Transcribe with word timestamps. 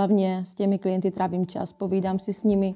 hlavně 0.00 0.44
s 0.44 0.54
těmi 0.54 0.78
klienty 0.78 1.10
trávím 1.10 1.46
čas, 1.46 1.72
povídám 1.72 2.18
si 2.18 2.32
s 2.32 2.44
nimi, 2.44 2.74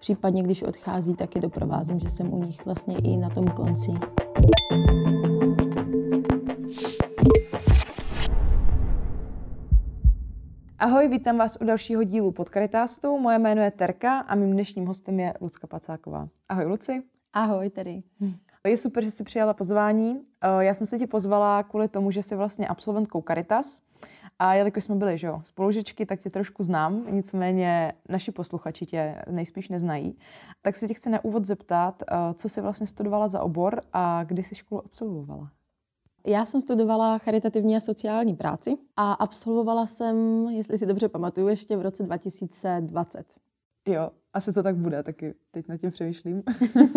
případně 0.00 0.42
když 0.42 0.62
odchází, 0.62 1.14
tak 1.14 1.34
je 1.34 1.40
doprovázím, 1.40 1.98
že 1.98 2.08
jsem 2.08 2.34
u 2.34 2.44
nich 2.44 2.64
vlastně 2.66 2.96
i 2.98 3.16
na 3.16 3.30
tom 3.30 3.48
konci. 3.48 3.90
Ahoj, 10.78 11.08
vítám 11.08 11.38
vás 11.38 11.58
u 11.60 11.64
dalšího 11.64 12.02
dílu 12.02 12.32
pod 12.32 12.48
Caritástu. 12.48 13.18
Moje 13.18 13.38
jméno 13.38 13.62
je 13.62 13.70
Terka 13.70 14.18
a 14.18 14.34
mým 14.34 14.52
dnešním 14.52 14.86
hostem 14.86 15.20
je 15.20 15.34
Lucka 15.40 15.66
Pacáková. 15.66 16.28
Ahoj, 16.48 16.64
Luci. 16.64 17.02
Ahoj, 17.32 17.70
tedy. 17.70 18.02
Je 18.66 18.76
super, 18.76 19.04
že 19.04 19.10
jsi 19.10 19.24
přijala 19.24 19.54
pozvání. 19.54 20.20
Eh, 20.42 20.64
já 20.64 20.74
jsem 20.74 20.86
se 20.86 20.98
tě 20.98 21.06
pozvala 21.06 21.62
kvůli 21.62 21.88
tomu, 21.88 22.10
že 22.10 22.22
jsi 22.22 22.36
vlastně 22.36 22.68
absolventkou 22.68 23.22
Caritas. 23.22 23.80
A 24.40 24.54
jelikož 24.54 24.84
jsme 24.84 24.94
byli 24.94 25.18
že 25.18 25.26
jo, 25.26 25.40
spolužičky, 25.44 26.06
tak 26.06 26.20
tě 26.20 26.30
trošku 26.30 26.62
znám, 26.64 27.04
nicméně 27.10 27.92
naši 28.08 28.32
posluchači 28.32 28.86
tě 28.86 29.22
nejspíš 29.30 29.68
neznají. 29.68 30.18
Tak 30.62 30.76
se 30.76 30.88
tě 30.88 30.94
chci 30.94 31.10
na 31.10 31.24
úvod 31.24 31.44
zeptat, 31.44 32.02
eh, 32.02 32.34
co 32.34 32.48
jsi 32.48 32.60
vlastně 32.60 32.86
studovala 32.86 33.28
za 33.28 33.42
obor 33.42 33.80
a 33.92 34.24
kdy 34.24 34.42
jsi 34.42 34.54
školu 34.54 34.84
absolvovala? 34.84 35.50
Já 36.26 36.46
jsem 36.46 36.60
studovala 36.60 37.18
charitativní 37.18 37.76
a 37.76 37.80
sociální 37.80 38.34
práci 38.34 38.76
a 38.96 39.12
absolvovala 39.12 39.86
jsem, 39.86 40.46
jestli 40.48 40.78
si 40.78 40.86
dobře 40.86 41.08
pamatuju, 41.08 41.48
ještě 41.48 41.76
v 41.76 41.82
roce 41.82 42.02
2020. 42.02 43.49
Jo, 43.88 44.10
asi 44.32 44.52
to 44.52 44.62
tak 44.62 44.76
bude, 44.76 45.02
taky 45.02 45.34
teď 45.50 45.68
nad 45.68 45.76
tím 45.76 45.90
přemýšlím. 45.90 46.42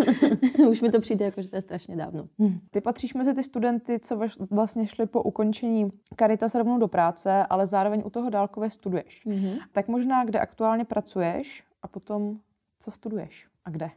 Už 0.68 0.82
mi 0.82 0.90
to 0.90 1.00
přijde, 1.00 1.24
jako, 1.24 1.42
že 1.42 1.48
to 1.50 1.56
je 1.56 1.62
strašně 1.62 1.96
dávno. 1.96 2.28
Ty 2.70 2.80
patříš 2.80 3.14
mezi 3.14 3.34
ty 3.34 3.42
studenty, 3.42 4.00
co 4.00 4.20
vlastně 4.50 4.86
šli 4.86 5.06
po 5.06 5.22
ukončení 5.22 5.92
Caritas 6.18 6.54
rovnou 6.54 6.78
do 6.78 6.88
práce, 6.88 7.46
ale 7.50 7.66
zároveň 7.66 8.02
u 8.06 8.10
toho 8.10 8.30
dálkově 8.30 8.70
studuješ. 8.70 9.26
Mm-hmm. 9.26 9.58
Tak 9.72 9.88
možná, 9.88 10.24
kde 10.24 10.38
aktuálně 10.38 10.84
pracuješ 10.84 11.64
a 11.82 11.88
potom, 11.88 12.38
co 12.80 12.90
studuješ 12.90 13.46
a 13.64 13.70
kde? 13.70 13.90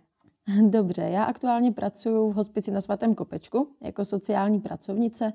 Dobře, 0.70 1.02
já 1.02 1.24
aktuálně 1.24 1.72
pracuji 1.72 2.32
v 2.32 2.36
hospici 2.36 2.72
na 2.72 2.82
Svatém 2.82 3.16
Kopečku 3.16 3.68
jako 3.82 4.06
sociální 4.06 4.60
pracovnice 4.60 5.34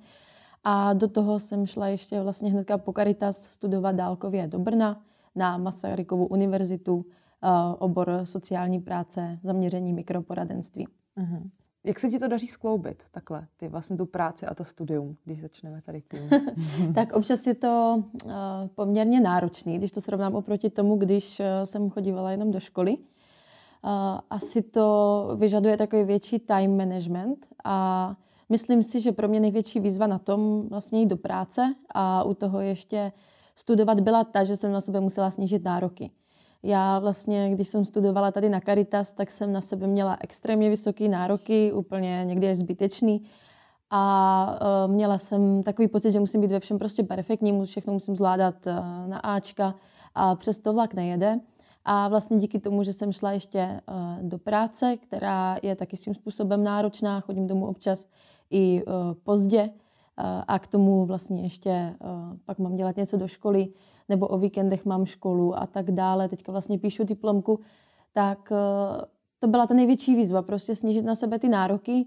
a 0.64 0.92
do 0.92 1.09
toho 1.09 1.41
jsem 1.41 1.66
šla 1.66 1.89
ještě 1.89 2.22
vlastně 2.22 2.50
hnedka 2.50 2.78
po 2.78 2.92
Caritas 2.92 3.42
studovat 3.42 3.97
dálkově 3.97 4.47
do 4.47 4.59
Brna 4.59 5.03
na 5.34 5.59
Masarykovu 5.59 6.27
univerzitu, 6.27 7.06
obor 7.78 8.20
sociální 8.24 8.80
práce, 8.80 9.38
zaměření 9.42 9.92
mikroporadenství. 9.92 10.86
Uh-huh. 11.18 11.50
Jak 11.84 11.98
se 11.98 12.10
ti 12.10 12.18
to 12.18 12.28
daří 12.28 12.46
skloubit 12.46 13.02
takhle, 13.10 13.46
ty 13.56 13.68
vlastně 13.68 13.96
tu 13.96 14.06
práci 14.06 14.46
a 14.46 14.54
to 14.54 14.64
studium, 14.64 15.16
když 15.24 15.40
začneme 15.40 15.82
tady 15.82 16.02
tím? 16.02 16.30
tak 16.94 17.12
občas 17.12 17.46
je 17.46 17.54
to 17.54 18.02
uh, 18.24 18.32
poměrně 18.74 19.20
náročný, 19.20 19.78
když 19.78 19.92
to 19.92 20.00
srovnám 20.00 20.34
oproti 20.34 20.70
tomu, 20.70 20.96
když 20.96 21.40
uh, 21.40 21.46
jsem 21.64 21.90
chodívala 21.90 22.30
jenom 22.30 22.50
do 22.50 22.60
školy 22.60 22.98
asi 24.30 24.62
to 24.62 25.28
vyžaduje 25.36 25.76
takový 25.76 26.04
větší 26.04 26.38
time 26.38 26.76
management 26.76 27.46
a 27.64 28.16
myslím 28.48 28.82
si, 28.82 29.00
že 29.00 29.12
pro 29.12 29.28
mě 29.28 29.40
největší 29.40 29.80
výzva 29.80 30.06
na 30.06 30.18
tom 30.18 30.68
vlastně 30.68 31.00
jít 31.00 31.06
do 31.06 31.16
práce 31.16 31.74
a 31.94 32.24
u 32.24 32.34
toho 32.34 32.60
ještě 32.60 33.12
studovat 33.56 34.00
byla 34.00 34.24
ta, 34.24 34.44
že 34.44 34.56
jsem 34.56 34.72
na 34.72 34.80
sebe 34.80 35.00
musela 35.00 35.30
snížit 35.30 35.64
nároky. 35.64 36.10
Já 36.62 36.98
vlastně, 36.98 37.50
když 37.50 37.68
jsem 37.68 37.84
studovala 37.84 38.32
tady 38.32 38.48
na 38.48 38.60
Caritas, 38.60 39.12
tak 39.12 39.30
jsem 39.30 39.52
na 39.52 39.60
sebe 39.60 39.86
měla 39.86 40.16
extrémně 40.20 40.69
vysoké 40.69 41.08
nároky, 41.08 41.72
úplně 41.72 42.22
někdy 42.27 42.48
až 42.50 42.56
zbytečný. 42.56 43.22
A 43.91 44.58
uh, 44.86 44.92
měla 44.92 45.19
jsem 45.19 45.62
takový 45.62 45.88
pocit, 45.88 46.12
že 46.12 46.20
musím 46.20 46.41
být 46.41 46.50
ve 46.50 46.60
všem 46.60 46.78
prostě 46.78 47.02
perfektní, 47.02 47.64
všechno 47.64 47.92
musím 47.92 48.16
zvládat 48.16 48.66
uh, 48.66 49.08
na 49.08 49.19
Ačka 49.19 49.74
a 50.14 50.34
přesto 50.34 50.72
vlak 50.72 50.94
nejede. 50.94 51.41
A 51.84 52.08
vlastně 52.08 52.36
díky 52.36 52.58
tomu, 52.58 52.82
že 52.82 52.92
jsem 52.92 53.12
šla 53.12 53.32
ještě 53.32 53.58
eh, 53.58 53.82
do 54.22 54.38
práce, 54.38 54.97
která 54.97 55.56
je 55.62 55.76
taky 55.76 55.97
svým 55.97 56.14
způsobem 56.14 56.64
náročná, 56.64 57.20
chodím 57.20 57.47
domů 57.47 57.66
občas 57.66 58.08
i 58.50 58.82
pozdě 59.22 59.70
a 60.48 60.58
k 60.58 60.66
tomu 60.66 61.06
vlastně 61.06 61.42
ještě 61.42 61.94
pak 62.44 62.58
mám 62.58 62.76
dělat 62.76 62.97
něco 62.97 63.16
do 63.16 63.28
školy, 63.28 63.69
nebo 64.12 64.27
o 64.28 64.39
víkendech 64.39 64.84
mám 64.84 65.05
školu 65.05 65.59
a 65.59 65.67
tak 65.67 65.91
dále. 65.91 66.28
Teďka 66.28 66.53
vlastně 66.53 66.78
píšu 66.78 67.05
diplomku, 67.05 67.61
tak 68.12 68.53
to 69.39 69.49
byla 69.49 69.67
ta 69.67 69.75
největší 69.75 70.15
výzva, 70.15 70.43
prostě 70.43 70.77
snížit 70.77 71.03
na 71.03 71.15
sebe 71.15 71.39
ty 71.39 71.49
nároky 71.49 72.06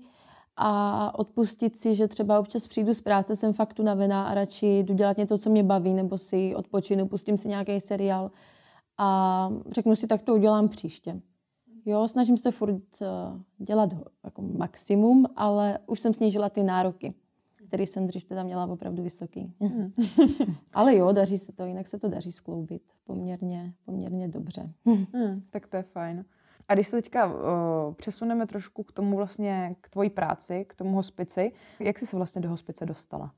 a 0.56 1.20
odpustit 1.20 1.78
si, 1.78 1.96
že 1.96 2.08
třeba 2.08 2.40
občas 2.40 2.68
přijdu 2.68 2.94
z 2.94 3.02
práce, 3.02 3.36
jsem 3.36 3.54
fakt 3.54 3.80
unavená 3.80 4.28
a 4.28 4.34
radši 4.34 4.80
jdu 4.80 4.94
dělat 4.94 5.18
něco, 5.18 5.38
co 5.38 5.50
mě 5.50 5.64
baví, 5.64 5.94
nebo 5.94 6.18
si 6.18 6.56
odpočinu, 6.56 7.08
pustím 7.08 7.38
si 7.38 7.48
nějaký 7.48 7.80
seriál, 7.80 8.32
a 8.98 9.50
řeknu 9.72 9.96
si, 9.96 10.08
tak 10.08 10.22
to 10.22 10.34
udělám 10.34 10.70
příště. 10.70 11.22
Jo, 11.86 12.08
snažím 12.08 12.38
se 12.38 12.52
furt 12.52 13.02
eh, 13.02 13.08
dělat 13.58 13.90
jako 14.24 14.42
maximum, 14.42 15.26
ale 15.36 15.80
už 15.88 16.00
jsem 16.00 16.14
snížila 16.14 16.50
ty 16.50 16.64
nároky, 16.64 17.14
které 17.76 17.88
jsem 17.88 18.08
dřív 18.08 18.26
teda 18.26 18.44
měla 18.44 18.66
opravdu 18.66 19.04
vysoký. 19.04 19.54
Hmm. 19.62 19.94
ale 20.74 20.96
jo, 20.96 21.12
daří 21.12 21.38
se 21.38 21.52
to, 21.52 21.66
jinak 21.66 21.88
se 21.88 22.00
to 22.00 22.10
daří 22.10 22.32
skloubit 22.32 22.82
poměrně, 23.04 23.74
poměrně 23.86 24.28
dobře. 24.28 24.74
Hmm, 24.86 25.42
tak 25.50 25.68
to 25.68 25.78
je 25.78 25.84
fajn. 25.84 26.26
A 26.68 26.74
když 26.74 26.88
se 26.88 26.96
teďka 26.96 27.26
uh, 27.26 27.94
přesuneme 27.94 28.48
trošku 28.48 28.84
k 28.84 28.92
tomu 28.92 29.16
vlastně, 29.16 29.76
k 29.82 29.90
tvojí 29.90 30.10
práci, 30.10 30.66
k 30.70 30.76
tomu 30.76 30.96
hospici, 30.96 31.52
jak 31.80 32.00
jsi 32.00 32.08
se 32.08 32.18
vlastně 32.18 32.42
do 32.42 32.50
hospice 32.50 32.86
dostala? 32.86 33.34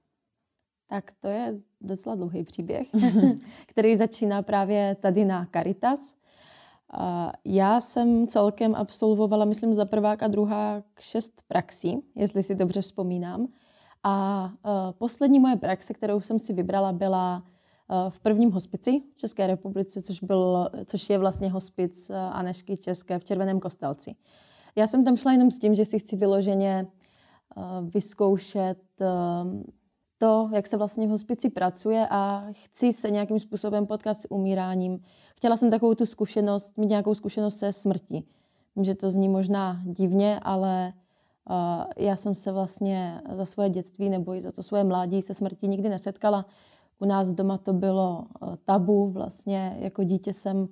Tak 0.89 1.11
to 1.19 1.27
je 1.27 1.55
docela 1.81 2.15
dlouhý 2.15 2.43
příběh, 2.43 2.87
který 3.65 3.95
začíná 3.95 4.41
právě 4.41 4.95
tady 4.95 5.25
na 5.25 5.47
Caritas. 5.53 6.15
Já 7.45 7.79
jsem 7.79 8.27
celkem 8.27 8.75
absolvovala, 8.75 9.45
myslím, 9.45 9.73
za 9.73 9.85
prvák 9.85 10.23
a 10.23 10.27
druhá 10.27 10.83
šest 10.99 11.41
praxí, 11.47 12.03
jestli 12.15 12.43
si 12.43 12.55
dobře 12.55 12.81
vzpomínám. 12.81 13.47
A 14.09 14.51
poslední 14.97 15.39
moje 15.39 15.55
praxe, 15.55 15.93
kterou 15.93 16.19
jsem 16.19 16.39
si 16.39 16.53
vybrala, 16.53 16.91
byla 16.91 17.43
v 18.09 18.19
prvním 18.19 18.51
hospici 18.51 19.03
v 19.13 19.17
České 19.17 19.47
republice, 19.47 20.01
což, 20.01 20.23
byl, 20.23 20.69
což 20.85 21.09
je 21.09 21.17
vlastně 21.17 21.51
hospic 21.51 22.11
Anešky 22.31 22.77
České 22.77 23.19
v 23.19 23.23
Červeném 23.23 23.59
kostelci. 23.59 24.15
Já 24.75 24.87
jsem 24.87 25.05
tam 25.05 25.15
šla 25.15 25.31
jenom 25.31 25.51
s 25.51 25.59
tím, 25.59 25.75
že 25.75 25.85
si 25.85 25.99
chci 25.99 26.15
vyloženě 26.15 26.87
vyzkoušet 27.81 28.77
to, 30.17 30.49
jak 30.53 30.67
se 30.67 30.77
vlastně 30.77 31.07
v 31.07 31.09
hospici 31.09 31.49
pracuje 31.49 32.07
a 32.09 32.45
chci 32.51 32.93
se 32.93 33.11
nějakým 33.11 33.39
způsobem 33.39 33.87
potkat 33.87 34.17
s 34.17 34.31
umíráním. 34.31 34.99
Chtěla 35.35 35.57
jsem 35.57 35.71
takovou 35.71 35.93
tu 35.93 36.05
zkušenost, 36.05 36.77
mít 36.77 36.89
nějakou 36.89 37.15
zkušenost 37.15 37.57
se 37.57 37.73
smrtí. 37.73 38.27
Vím, 38.75 38.83
že 38.83 38.95
to 38.95 39.09
zní 39.09 39.29
možná 39.29 39.81
divně, 39.85 40.39
ale 40.43 40.93
já 41.97 42.15
jsem 42.15 42.35
se 42.35 42.51
vlastně 42.51 43.21
za 43.35 43.45
svoje 43.45 43.69
dětství 43.69 44.09
nebo 44.09 44.33
i 44.33 44.41
za 44.41 44.51
to 44.51 44.63
svoje 44.63 44.83
mládí 44.83 45.21
se 45.21 45.33
smrtí 45.33 45.67
nikdy 45.67 45.89
nesetkala. 45.89 46.45
U 46.99 47.05
nás 47.05 47.33
doma 47.33 47.57
to 47.57 47.73
bylo 47.73 48.25
uh, 48.41 48.55
tabu, 48.65 49.11
vlastně 49.11 49.77
jako 49.79 50.03
dítě 50.03 50.33
jsem 50.33 50.67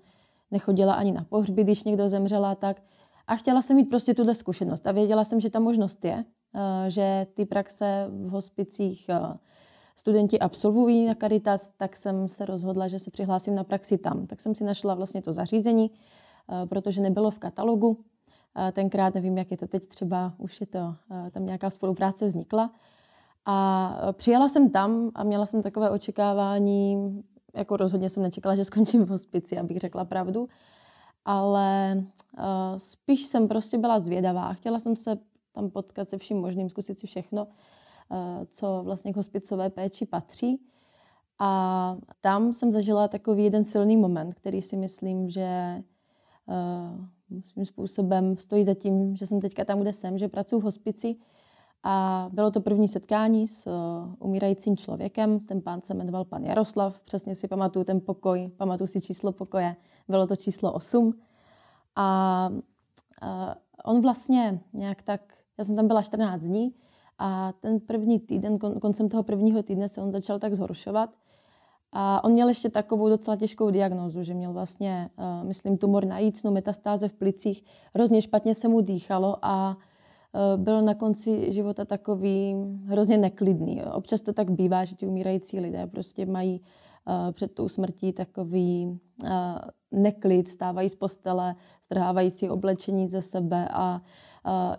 nechodila 0.51 0.93
ani 0.93 1.11
na 1.11 1.23
pohřby, 1.23 1.63
když 1.63 1.83
někdo 1.83 2.07
zemřela, 2.07 2.55
tak 2.55 2.81
a 3.27 3.35
chtěla 3.35 3.61
jsem 3.61 3.75
mít 3.75 3.89
prostě 3.89 4.13
tuhle 4.13 4.35
zkušenost 4.35 4.87
a 4.87 4.91
věděla 4.91 5.23
jsem, 5.23 5.39
že 5.39 5.49
ta 5.49 5.59
možnost 5.59 6.05
je, 6.05 6.25
Eh, 6.55 6.89
že 6.89 7.27
ty 7.33 7.45
praxe 7.45 8.07
v 8.09 8.29
hospicích 8.29 9.09
eh, 9.09 9.37
studenti 9.95 10.39
absolvují 10.39 11.05
na 11.05 11.15
Caritas, 11.15 11.69
tak 11.77 11.95
jsem 11.95 12.27
se 12.27 12.45
rozhodla, 12.45 12.87
že 12.87 12.99
se 12.99 13.11
přihlásím 13.11 13.55
na 13.55 13.63
praxi 13.63 13.97
tam. 13.97 14.27
Tak 14.27 14.41
jsem 14.41 14.55
si 14.55 14.63
našla 14.63 14.95
vlastně 14.95 15.21
to 15.21 15.33
zařízení, 15.33 15.91
eh, 15.91 16.65
protože 16.65 17.01
nebylo 17.01 17.31
v 17.31 17.39
katalogu. 17.39 18.03
Tenkrát 18.71 19.13
nevím, 19.15 19.37
jak 19.37 19.51
je 19.51 19.57
to 19.57 19.67
teď, 19.67 19.87
třeba 19.87 20.33
už 20.37 20.61
je 20.61 20.67
to, 20.67 20.95
tam 21.31 21.45
nějaká 21.45 21.69
spolupráce 21.69 22.25
vznikla. 22.25 22.71
A 23.45 23.97
přijela 24.11 24.49
jsem 24.49 24.69
tam 24.69 25.11
a 25.15 25.23
měla 25.23 25.45
jsem 25.45 25.61
takové 25.61 25.89
očekávání, 25.89 27.23
jako 27.53 27.77
rozhodně 27.77 28.09
jsem 28.09 28.23
nečekala, 28.23 28.55
že 28.55 28.65
skončím 28.71 29.05
v 29.05 29.09
hospici, 29.09 29.57
abych 29.57 29.77
řekla 29.77 30.05
pravdu, 30.05 30.49
ale 31.25 32.03
spíš 32.77 33.25
jsem 33.25 33.47
prostě 33.47 33.77
byla 33.77 33.99
zvědavá. 33.99 34.53
Chtěla 34.53 34.79
jsem 34.79 34.95
se 34.95 35.17
tam 35.51 35.69
potkat 35.69 36.09
se 36.09 36.17
vším 36.17 36.37
možným, 36.37 36.69
zkusit 36.69 36.99
si 36.99 37.07
všechno, 37.07 37.47
co 38.49 38.81
vlastně 38.83 39.13
k 39.13 39.15
hospicové 39.15 39.69
péči 39.69 40.05
patří. 40.05 40.61
A 41.39 41.97
tam 42.21 42.53
jsem 42.53 42.71
zažila 42.71 43.07
takový 43.07 43.43
jeden 43.43 43.63
silný 43.63 43.97
moment, 43.97 44.33
který 44.33 44.61
si 44.61 44.77
myslím, 44.77 45.29
že 45.29 45.81
svým 47.43 47.65
způsobem 47.65 48.37
stojí 48.37 48.63
za 48.63 48.73
tím, 48.73 49.15
že 49.15 49.25
jsem 49.25 49.41
teďka 49.41 49.65
tam, 49.65 49.79
kde 49.79 49.93
jsem, 49.93 50.17
že 50.17 50.27
pracuji 50.27 50.59
v 50.59 50.63
hospici. 50.63 51.15
A 51.83 52.29
bylo 52.33 52.51
to 52.51 52.61
první 52.61 52.87
setkání 52.87 53.47
s 53.47 53.67
uh, 53.67 53.73
umírajícím 54.19 54.77
člověkem. 54.77 55.39
Ten 55.39 55.61
pán 55.61 55.81
se 55.81 55.93
jmenoval 55.93 56.25
pan 56.25 56.43
Jaroslav, 56.43 56.99
přesně 56.99 57.35
si 57.35 57.47
pamatuju 57.47 57.85
ten 57.85 58.01
pokoj, 58.01 58.51
pamatuju 58.57 58.87
si 58.87 59.01
číslo 59.01 59.31
pokoje, 59.31 59.75
bylo 60.07 60.27
to 60.27 60.35
číslo 60.35 60.73
8. 60.73 61.13
A 61.95 62.49
uh, 62.51 63.53
on 63.85 64.01
vlastně 64.01 64.59
nějak 64.73 65.01
tak 65.01 65.21
já 65.57 65.63
jsem 65.63 65.75
tam 65.75 65.87
byla 65.87 66.01
14 66.01 66.41
dní 66.41 66.73
a 67.17 67.53
ten 67.59 67.79
první 67.79 68.19
týden, 68.19 68.59
koncem 68.59 69.09
toho 69.09 69.23
prvního 69.23 69.63
týdne 69.63 69.87
se 69.87 70.01
on 70.01 70.11
začal 70.11 70.39
tak 70.39 70.55
zhoršovat. 70.55 71.09
A 71.97 72.23
on 72.23 72.31
měl 72.31 72.47
ještě 72.47 72.69
takovou 72.69 73.09
docela 73.09 73.35
těžkou 73.37 73.69
diagnózu, 73.69 74.23
že 74.23 74.33
měl 74.33 74.53
vlastně, 74.53 75.09
uh, 75.17 75.47
myslím, 75.47 75.77
tumor 75.77 76.05
na 76.05 76.19
jícnu, 76.19 76.51
metastáze 76.51 77.07
v 77.07 77.13
plicích, 77.13 77.63
hrozně 77.93 78.21
špatně 78.21 78.55
se 78.55 78.67
mu 78.67 78.81
dýchalo 78.81 79.37
a 79.41 79.77
uh, 79.77 80.63
byl 80.63 80.81
na 80.81 80.93
konci 80.93 81.51
života 81.51 81.85
takový 81.85 82.55
hrozně 82.85 83.17
neklidný. 83.17 83.83
Občas 83.83 84.21
to 84.21 84.33
tak 84.33 84.51
bývá, 84.51 84.85
že 84.85 84.95
ti 84.95 85.07
umírající 85.07 85.59
lidé 85.59 85.87
prostě 85.87 86.25
mají 86.25 86.61
uh, 86.61 87.31
před 87.31 87.51
tou 87.51 87.67
smrtí 87.67 88.13
takový 88.13 88.99
neklid, 89.91 90.47
stávají 90.47 90.89
z 90.89 90.95
postele, 90.95 91.55
strhávají 91.81 92.31
si 92.31 92.49
oblečení 92.49 93.07
ze 93.07 93.21
sebe 93.21 93.67
a 93.71 94.01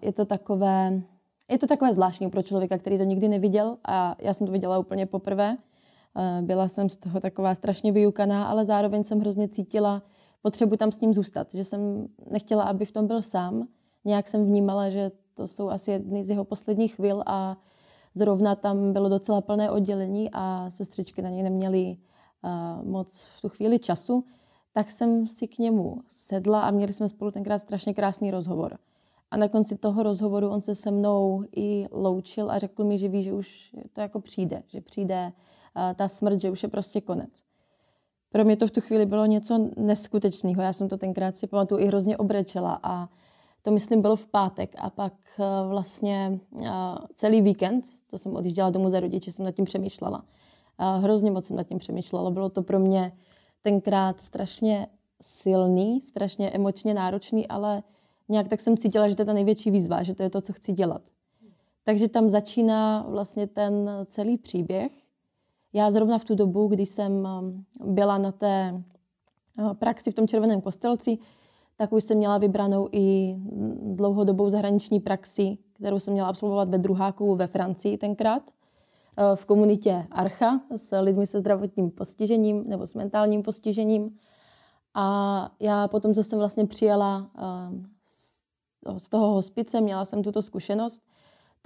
je 0.03 0.13
to 0.13 0.25
takové, 0.25 1.03
je 1.51 1.59
to 1.59 1.67
takové 1.67 1.93
zvláštní 1.93 2.31
pro 2.31 2.43
člověka, 2.43 2.79
který 2.79 2.99
to 2.99 3.05
nikdy 3.05 3.29
neviděl 3.29 3.77
a 3.85 4.17
já 4.19 4.33
jsem 4.33 4.47
to 4.47 4.53
viděla 4.53 4.79
úplně 4.79 5.07
poprvé. 5.07 5.57
Byla 6.41 6.69
jsem 6.69 6.89
z 6.89 6.97
toho 6.97 7.21
taková 7.21 7.55
strašně 7.55 7.93
vyukaná, 7.93 8.47
ale 8.47 8.65
zároveň 8.65 9.05
jsem 9.05 9.21
hrozně 9.21 9.49
cítila 9.49 10.03
potřebu 10.43 10.77
tam 10.77 10.93
s 10.93 11.01
ním 11.01 11.15
zůstat, 11.15 11.55
že 11.55 11.65
jsem 11.65 12.07
nechtěla, 12.31 12.65
aby 12.65 12.85
v 12.85 12.93
tom 12.93 13.07
byl 13.07 13.23
sám. 13.23 13.69
Nějak 14.05 14.29
jsem 14.29 14.45
vnímala, 14.45 14.89
že 14.89 15.11
to 15.35 15.47
jsou 15.47 15.69
asi 15.69 15.91
jedny 15.91 16.25
z 16.25 16.31
jeho 16.31 16.45
posledních 16.45 16.95
chvil 16.95 17.23
a 17.27 17.57
zrovna 18.15 18.57
tam 18.57 18.93
bylo 18.93 19.09
docela 19.09 19.41
plné 19.41 19.71
oddělení 19.71 20.31
a 20.33 20.71
sestřičky 20.71 21.23
na 21.23 21.31
něj 21.31 21.43
neměly 21.43 21.97
moc 22.83 23.25
v 23.39 23.41
tu 23.41 23.49
chvíli 23.49 23.79
času, 23.79 24.25
tak 24.73 24.91
jsem 24.91 25.27
si 25.27 25.49
k 25.49 25.59
němu 25.59 26.01
sedla 26.09 26.61
a 26.61 26.71
měli 26.71 26.93
jsme 26.93 27.09
spolu 27.09 27.31
tenkrát 27.31 27.59
strašně 27.59 27.95
krásný 27.95 28.31
rozhovor. 28.31 28.79
A 29.31 29.37
na 29.37 29.49
konci 29.49 29.77
toho 29.77 30.03
rozhovoru 30.03 30.49
on 30.49 30.63
se 30.63 30.75
se 30.75 30.91
mnou 30.91 31.45
i 31.57 31.87
loučil 31.91 32.51
a 32.51 32.59
řekl 32.59 32.85
mi, 32.85 32.99
že 32.99 33.09
ví, 33.09 33.23
že 33.23 33.33
už 33.33 33.77
to 33.93 34.01
jako 34.01 34.21
přijde, 34.21 34.63
že 34.67 34.81
přijde 34.81 35.33
ta 35.97 36.09
smrt, 36.09 36.41
že 36.41 36.51
už 36.51 36.63
je 36.63 36.69
prostě 36.69 37.01
konec. 37.01 37.43
Pro 38.33 38.45
mě 38.45 38.57
to 38.57 38.67
v 38.67 38.71
tu 38.71 38.81
chvíli 38.81 39.07
bylo 39.07 39.27
něco 39.27 39.71
neskutečného. 39.77 40.63
Já 40.63 40.73
jsem 40.73 40.89
to 40.89 40.97
tenkrát 40.97 41.37
si 41.37 41.47
pamatuju 41.47 41.81
i 41.81 41.87
hrozně 41.87 42.17
obrečela 42.17 42.81
a 42.83 43.09
to 43.63 43.71
myslím 43.71 44.03
bylo 44.03 44.17
v 44.17 44.27
pátek 44.27 44.75
a 44.79 44.91
pak 44.91 45.13
eh, 45.39 45.69
vlastně 45.69 46.39
eh, 46.65 46.71
celý 47.15 47.41
víkend, 47.43 47.85
to 48.11 48.19
jsem 48.19 48.37
odjížděla 48.37 48.71
domů 48.71 48.91
za 48.91 49.01
rodiče, 49.01 49.33
jsem 49.33 49.45
nad 49.45 49.53
tím 49.53 49.65
přemýšlela. 49.65 50.25
Hrozně 50.79 51.31
moc 51.31 51.45
jsem 51.47 51.57
nad 51.57 51.63
tím 51.63 51.79
přemýšlela. 51.79 52.31
Bylo 52.31 52.49
to 52.49 52.63
pro 52.63 52.79
mě 52.79 53.13
tenkrát 53.63 54.21
strašně 54.21 54.87
silný, 55.23 56.01
strašně 56.01 56.51
emočně 56.51 56.95
náročný, 56.95 57.49
ale 57.49 57.83
nějak 58.29 58.49
tak 58.49 58.61
jsem 58.61 58.77
cítila, 58.77 59.09
že 59.09 59.17
to 59.17 59.23
je 59.23 59.27
ta 59.27 59.33
největší 59.33 59.71
výzva, 59.71 60.03
že 60.03 60.15
to 60.15 60.23
je 60.23 60.31
to, 60.31 60.41
co 60.41 60.53
chci 60.53 60.73
dělat. 60.73 61.03
Takže 61.85 62.09
tam 62.09 62.29
začíná 62.29 63.07
vlastně 63.09 63.47
ten 63.47 63.91
celý 64.07 64.39
příběh 64.39 64.93
já 65.77 65.91
zrovna 65.91 66.19
v 66.19 66.25
tu 66.25 66.35
dobu, 66.35 66.69
kdy 66.69 66.87
jsem 66.87 67.13
um, 67.13 67.65
byla 67.95 68.19
na 68.19 68.33
té 68.33 68.83
uh, 69.59 69.75
praxi 69.75 70.11
v 70.11 70.15
tom 70.15 70.29
červeném 70.29 70.61
kostelci, 70.61 71.19
tak 71.77 71.93
už 71.93 72.05
jsem 72.05 72.19
měla 72.19 72.39
vybranou 72.39 72.89
i 72.93 73.37
dlouhodobou 73.83 74.51
zahraniční 74.51 75.01
praxi, 75.01 75.59
kterou 75.73 75.99
jsem 75.99 76.13
měla 76.13 76.29
absolvovat 76.29 76.69
ve 76.69 76.79
druháku 76.79 77.35
ve 77.35 77.47
Francii 77.47 77.99
tenkrát, 77.99 78.43
uh, 78.43 79.37
v 79.37 79.45
komunitě 79.45 80.07
Archa 80.11 80.61
s 80.77 81.01
lidmi 81.01 81.27
se 81.27 81.41
zdravotním 81.41 81.91
postižením 81.91 82.65
nebo 82.67 82.87
s 82.87 82.95
mentálním 82.95 83.43
postižením. 83.43 84.17
A 84.95 85.51
já 85.61 85.89
potom, 85.89 86.15
co 86.15 86.25
jsem 86.25 86.39
vlastně 86.39 86.67
přijela 86.67 87.31
z 88.99 89.09
toho 89.09 89.33
hospice, 89.35 89.81
měla 89.81 90.05
jsem 90.05 90.23
tuto 90.23 90.43
zkušenost, 90.43 91.03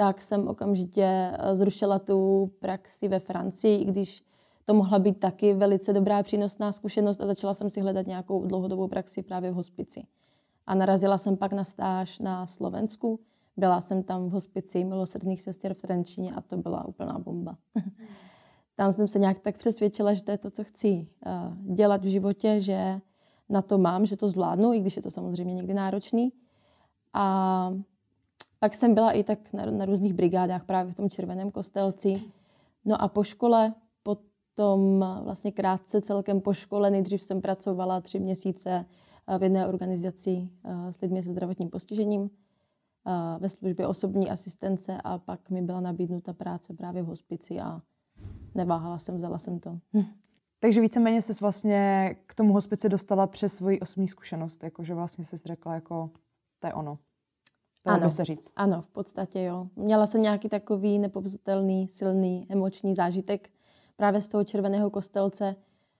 tak 0.00 0.22
jsem 0.22 0.48
okamžitě 0.48 1.04
eh, 1.04 1.56
zrušila 1.56 1.98
tu 1.98 2.50
praxi 2.58 3.08
ve 3.08 3.18
Francii, 3.18 3.82
i 3.82 3.84
když 3.84 4.24
to 4.64 4.74
mohla 4.74 4.98
být 4.98 5.20
taky 5.20 5.54
velice 5.54 5.92
dobrá 5.92 6.22
přínosná 6.22 6.72
zkušenost 6.72 7.20
a 7.20 7.26
začala 7.26 7.54
jsem 7.54 7.70
si 7.70 7.80
hledat 7.80 8.06
nějakou 8.06 8.46
dlouhodobou 8.46 8.88
praxi 8.88 9.22
právě 9.22 9.50
v 9.50 9.54
hospici. 9.54 10.06
A 10.66 10.74
narazila 10.74 11.18
jsem 11.18 11.36
pak 11.36 11.52
na 11.52 11.64
stáž 11.64 12.18
na 12.18 12.46
Slovensku. 12.46 13.20
Byla 13.56 13.80
jsem 13.80 14.02
tam 14.02 14.28
v 14.28 14.32
hospici 14.32 14.84
milosrdných 14.84 15.42
sester 15.42 15.74
v 15.74 15.82
Trenčíně 15.82 16.32
a 16.34 16.40
to 16.40 16.56
byla 16.56 16.88
úplná 16.88 17.18
bomba. 17.18 17.56
tam 18.76 18.92
jsem 18.92 19.08
se 19.08 19.18
nějak 19.18 19.38
tak 19.38 19.58
přesvědčila, 19.58 20.12
že 20.12 20.22
to 20.22 20.30
je 20.30 20.38
to, 20.38 20.50
co 20.50 20.64
chci 20.64 21.06
eh, 21.26 21.30
dělat 21.74 22.04
v 22.04 22.08
životě, 22.08 22.60
že 22.60 23.00
na 23.48 23.62
to 23.62 23.78
mám, 23.78 24.06
že 24.06 24.16
to 24.16 24.28
zvládnu, 24.28 24.72
i 24.72 24.80
když 24.80 24.96
je 24.96 25.02
to 25.02 25.10
samozřejmě 25.10 25.54
někdy 25.54 25.74
náročný. 25.74 26.32
A 27.12 27.74
pak 28.60 28.74
jsem 28.74 28.94
byla 28.94 29.12
i 29.12 29.24
tak 29.24 29.52
na, 29.52 29.66
na 29.66 29.84
různých 29.84 30.14
brigádách 30.14 30.64
právě 30.64 30.92
v 30.92 30.94
tom 30.94 31.10
Červeném 31.10 31.50
kostelci. 31.50 32.22
No 32.84 33.02
a 33.02 33.08
po 33.08 33.24
škole, 33.24 33.74
potom 34.02 35.04
vlastně 35.22 35.52
krátce 35.52 36.00
celkem 36.00 36.40
po 36.40 36.52
škole, 36.52 36.90
nejdřív 36.90 37.22
jsem 37.22 37.40
pracovala 37.40 38.00
tři 38.00 38.20
měsíce 38.20 38.84
eh, 39.28 39.38
v 39.38 39.42
jedné 39.42 39.68
organizaci 39.68 40.48
eh, 40.64 40.92
s 40.92 41.00
lidmi 41.00 41.22
se 41.22 41.32
zdravotním 41.32 41.70
postižením 41.70 42.30
eh, 43.06 43.38
ve 43.38 43.48
službě 43.48 43.86
osobní 43.86 44.30
asistence 44.30 44.98
a 45.04 45.18
pak 45.18 45.50
mi 45.50 45.62
byla 45.62 45.80
nabídnuta 45.80 46.32
práce 46.32 46.74
právě 46.74 47.02
v 47.02 47.06
hospici 47.06 47.60
a 47.60 47.82
neváhala 48.54 48.98
jsem, 48.98 49.16
vzala 49.16 49.38
jsem 49.38 49.60
to. 49.60 49.78
Takže 50.60 50.80
víceméně 50.80 51.22
jsi 51.22 51.32
vlastně 51.40 52.14
k 52.26 52.34
tomu 52.34 52.52
hospici 52.52 52.88
dostala 52.88 53.26
přes 53.26 53.54
svoji 53.54 53.80
osobní 53.80 54.08
zkušenost, 54.08 54.64
jakože 54.64 54.94
vlastně 54.94 55.24
jsi 55.24 55.36
řekla, 55.36 55.74
jako 55.74 56.10
to 56.58 56.66
je 56.66 56.74
ono. 56.74 56.98
Dalo 57.84 57.98
ano, 57.98 58.06
by 58.06 58.10
se 58.10 58.24
říct. 58.24 58.52
Ano, 58.56 58.82
v 58.82 58.90
podstatě 58.90 59.42
jo. 59.42 59.66
Měla 59.76 60.06
jsem 60.06 60.22
nějaký 60.22 60.48
takový 60.48 60.98
nepopsatelný, 60.98 61.88
silný, 61.88 62.46
emoční 62.48 62.94
zážitek 62.94 63.50
právě 63.96 64.20
z 64.20 64.28
toho 64.28 64.44
červeného 64.44 64.90
kostelce. 64.90 65.56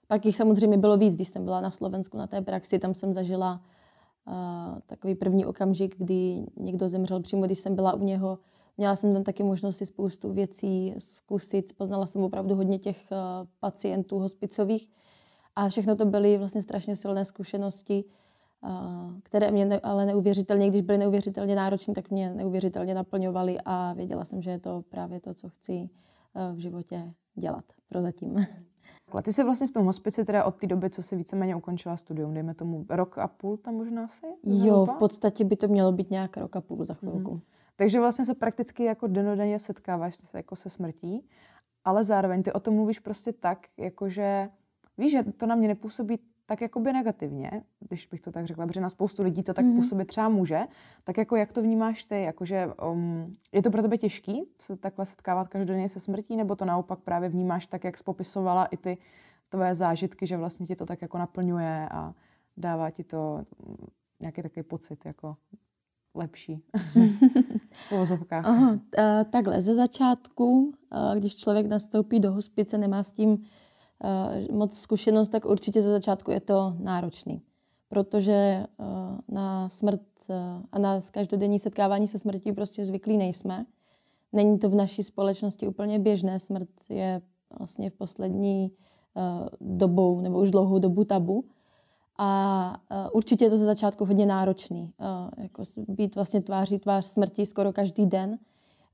Pak 0.06 0.26
jich 0.26 0.36
samozřejmě 0.36 0.78
bylo 0.78 0.96
víc, 0.96 1.16
když 1.16 1.28
jsem 1.28 1.44
byla 1.44 1.60
na 1.60 1.70
Slovensku 1.70 2.16
na 2.16 2.26
té 2.26 2.40
praxi, 2.40 2.78
tam 2.78 2.94
jsem 2.94 3.12
zažila 3.12 3.60
uh, 4.26 4.34
takový 4.86 5.14
první 5.14 5.46
okamžik, 5.46 5.96
kdy 5.98 6.46
někdo 6.56 6.88
zemřel 6.88 7.20
přímo, 7.20 7.42
když 7.42 7.58
jsem 7.58 7.74
byla 7.74 7.94
u 7.94 8.04
něho. 8.04 8.38
Měla 8.76 8.96
jsem 8.96 9.14
tam 9.14 9.24
taky 9.24 9.42
možnost 9.42 9.76
si 9.76 9.86
spoustu 9.86 10.32
věcí 10.32 10.94
zkusit, 10.98 11.72
poznala 11.76 12.06
jsem 12.06 12.22
opravdu 12.22 12.54
hodně 12.54 12.78
těch 12.78 13.04
uh, 13.10 13.48
pacientů 13.60 14.18
hospicových 14.18 14.88
a 15.56 15.68
všechno 15.68 15.96
to 15.96 16.04
byly 16.04 16.38
vlastně 16.38 16.62
strašně 16.62 16.96
silné 16.96 17.24
zkušenosti 17.24 18.04
které 19.22 19.50
mě 19.50 19.64
ne, 19.64 19.80
ale 19.80 20.06
neuvěřitelně, 20.06 20.68
když 20.68 20.82
byly 20.82 20.98
neuvěřitelně 20.98 21.56
náročné, 21.56 21.94
tak 21.94 22.10
mě 22.10 22.34
neuvěřitelně 22.34 22.94
naplňovaly 22.94 23.58
a 23.64 23.92
věděla 23.92 24.24
jsem, 24.24 24.42
že 24.42 24.50
je 24.50 24.58
to 24.58 24.84
právě 24.88 25.20
to, 25.20 25.34
co 25.34 25.48
chci 25.48 25.90
eh, 26.34 26.52
v 26.52 26.58
životě 26.58 27.12
dělat 27.34 27.64
prozatím. 27.88 28.46
A 29.18 29.22
ty 29.22 29.32
jsi 29.32 29.44
vlastně 29.44 29.66
v 29.66 29.70
tom 29.70 29.86
hospici 29.86 30.24
teda 30.24 30.44
od 30.44 30.54
té 30.54 30.66
doby, 30.66 30.90
co 30.90 31.02
jsi 31.02 31.16
víceméně 31.16 31.56
ukončila 31.56 31.96
studium, 31.96 32.34
dejme 32.34 32.54
tomu 32.54 32.86
rok 32.90 33.18
a 33.18 33.28
půl 33.28 33.56
tam 33.56 33.74
možná 33.74 34.04
asi? 34.04 34.26
Jo, 34.42 34.86
v 34.86 34.98
podstatě 34.98 35.44
by 35.44 35.56
to 35.56 35.68
mělo 35.68 35.92
být 35.92 36.10
nějak 36.10 36.36
rok 36.36 36.56
a 36.56 36.60
půl 36.60 36.84
za 36.84 36.94
chvilku. 36.94 37.34
Mm. 37.34 37.40
Takže 37.76 38.00
vlastně 38.00 38.24
se 38.24 38.34
prakticky 38.34 38.84
jako 38.84 39.06
denodenně 39.06 39.58
setkáváš 39.58 40.14
se, 40.14 40.22
jako 40.34 40.56
se 40.56 40.70
smrtí, 40.70 41.28
ale 41.84 42.04
zároveň 42.04 42.42
ty 42.42 42.52
o 42.52 42.60
tom 42.60 42.74
mluvíš 42.74 42.98
prostě 42.98 43.32
tak, 43.32 43.58
jakože 43.76 44.48
víš, 44.98 45.12
že 45.12 45.22
to 45.22 45.46
na 45.46 45.54
mě 45.54 45.68
nepůsobí 45.68 46.18
tak 46.50 46.60
jakoby 46.60 46.92
negativně, 46.92 47.50
když 47.80 48.06
bych 48.06 48.20
to 48.20 48.32
tak 48.32 48.46
řekla, 48.46 48.66
protože 48.66 48.80
na 48.80 48.88
spoustu 48.88 49.22
lidí 49.22 49.42
to 49.42 49.54
tak 49.54 49.64
mm-hmm. 49.64 49.76
působit 49.76 50.04
třeba 50.04 50.28
může, 50.28 50.60
tak 51.04 51.18
jako 51.18 51.36
jak 51.36 51.52
to 51.52 51.62
vnímáš 51.62 52.04
ty, 52.04 52.22
jakože 52.22 52.68
um, 52.90 53.36
je 53.52 53.62
to 53.62 53.70
pro 53.70 53.82
tebe 53.82 53.98
těžký 53.98 54.42
se 54.60 54.76
takhle 54.76 55.06
setkávat 55.06 55.48
každodenně 55.48 55.88
se 55.88 56.00
smrtí, 56.00 56.36
nebo 56.36 56.56
to 56.56 56.64
naopak 56.64 56.98
právě 56.98 57.28
vnímáš 57.28 57.66
tak, 57.66 57.84
jak 57.84 57.98
spopisovala 57.98 58.64
i 58.64 58.76
ty 58.76 58.98
tvoje 59.48 59.74
zážitky, 59.74 60.26
že 60.26 60.36
vlastně 60.36 60.66
ti 60.66 60.76
to 60.76 60.86
tak 60.86 61.02
jako 61.02 61.18
naplňuje 61.18 61.88
a 61.90 62.14
dává 62.56 62.90
ti 62.90 63.04
to 63.04 63.44
mm, 63.66 63.86
nějaký 64.20 64.42
takový 64.42 64.62
pocit 64.62 65.06
jako 65.06 65.36
lepší? 66.14 66.62
V 67.88 67.92
Aha, 68.32 68.78
takhle, 69.30 69.60
ze 69.60 69.74
začátku, 69.74 70.72
když 71.14 71.36
člověk 71.36 71.66
nastoupí 71.66 72.20
do 72.20 72.32
hospice, 72.32 72.78
nemá 72.78 73.02
s 73.02 73.12
tím 73.12 73.30
uh, 73.30 73.38
moc 74.52 74.78
zkušenost, 74.78 75.28
tak 75.28 75.44
určitě 75.44 75.82
ze 75.82 75.90
začátku 75.90 76.30
je 76.30 76.40
to 76.40 76.74
náročný. 76.78 77.42
Protože 77.88 78.66
uh, 78.78 78.86
na 79.28 79.68
smrt 79.68 80.00
uh, 80.28 80.36
a 80.72 80.78
na 80.78 81.00
každodenní 81.12 81.58
setkávání 81.58 82.08
se 82.08 82.18
smrtí 82.18 82.52
prostě 82.52 82.84
zvyklí 82.84 83.16
nejsme. 83.16 83.66
Není 84.32 84.58
to 84.58 84.70
v 84.70 84.74
naší 84.74 85.02
společnosti 85.02 85.68
úplně 85.68 85.98
běžné. 85.98 86.38
Smrt 86.38 86.68
je 86.88 87.22
vlastně 87.58 87.90
v 87.90 87.94
poslední 87.94 88.72
dobou 89.60 90.20
nebo 90.20 90.40
už 90.40 90.50
dlouhou 90.50 90.78
dobu 90.78 91.04
tabu. 91.04 91.44
A 92.18 92.80
určitě 93.12 93.44
je 93.44 93.50
to 93.50 93.56
ze 93.56 93.64
začátku 93.64 94.04
hodně 94.04 94.26
náročný. 94.26 94.92
Jako 95.36 95.62
být 95.88 96.14
vlastně 96.14 96.42
tváří 96.42 96.78
tvář 96.78 97.06
smrti 97.06 97.46
skoro 97.46 97.72
každý 97.72 98.06
den 98.06 98.38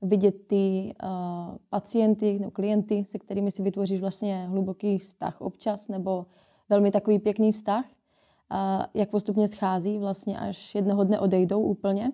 vidět 0.01 0.47
ty 0.47 0.93
uh, 1.03 1.09
pacienty 1.69 2.39
nebo 2.39 2.51
klienty, 2.51 3.05
se 3.05 3.19
kterými 3.19 3.51
si 3.51 3.63
vytvoříš 3.63 4.01
vlastně 4.01 4.47
hluboký 4.47 4.97
vztah 4.97 5.41
občas 5.41 5.87
nebo 5.87 6.25
velmi 6.69 6.91
takový 6.91 7.19
pěkný 7.19 7.51
vztah, 7.51 7.85
uh, 7.85 8.85
jak 8.93 9.09
postupně 9.09 9.47
schází, 9.47 9.99
vlastně 9.99 10.39
až 10.39 10.75
jednoho 10.75 11.03
dne 11.03 11.19
odejdou 11.19 11.61
úplně. 11.61 12.11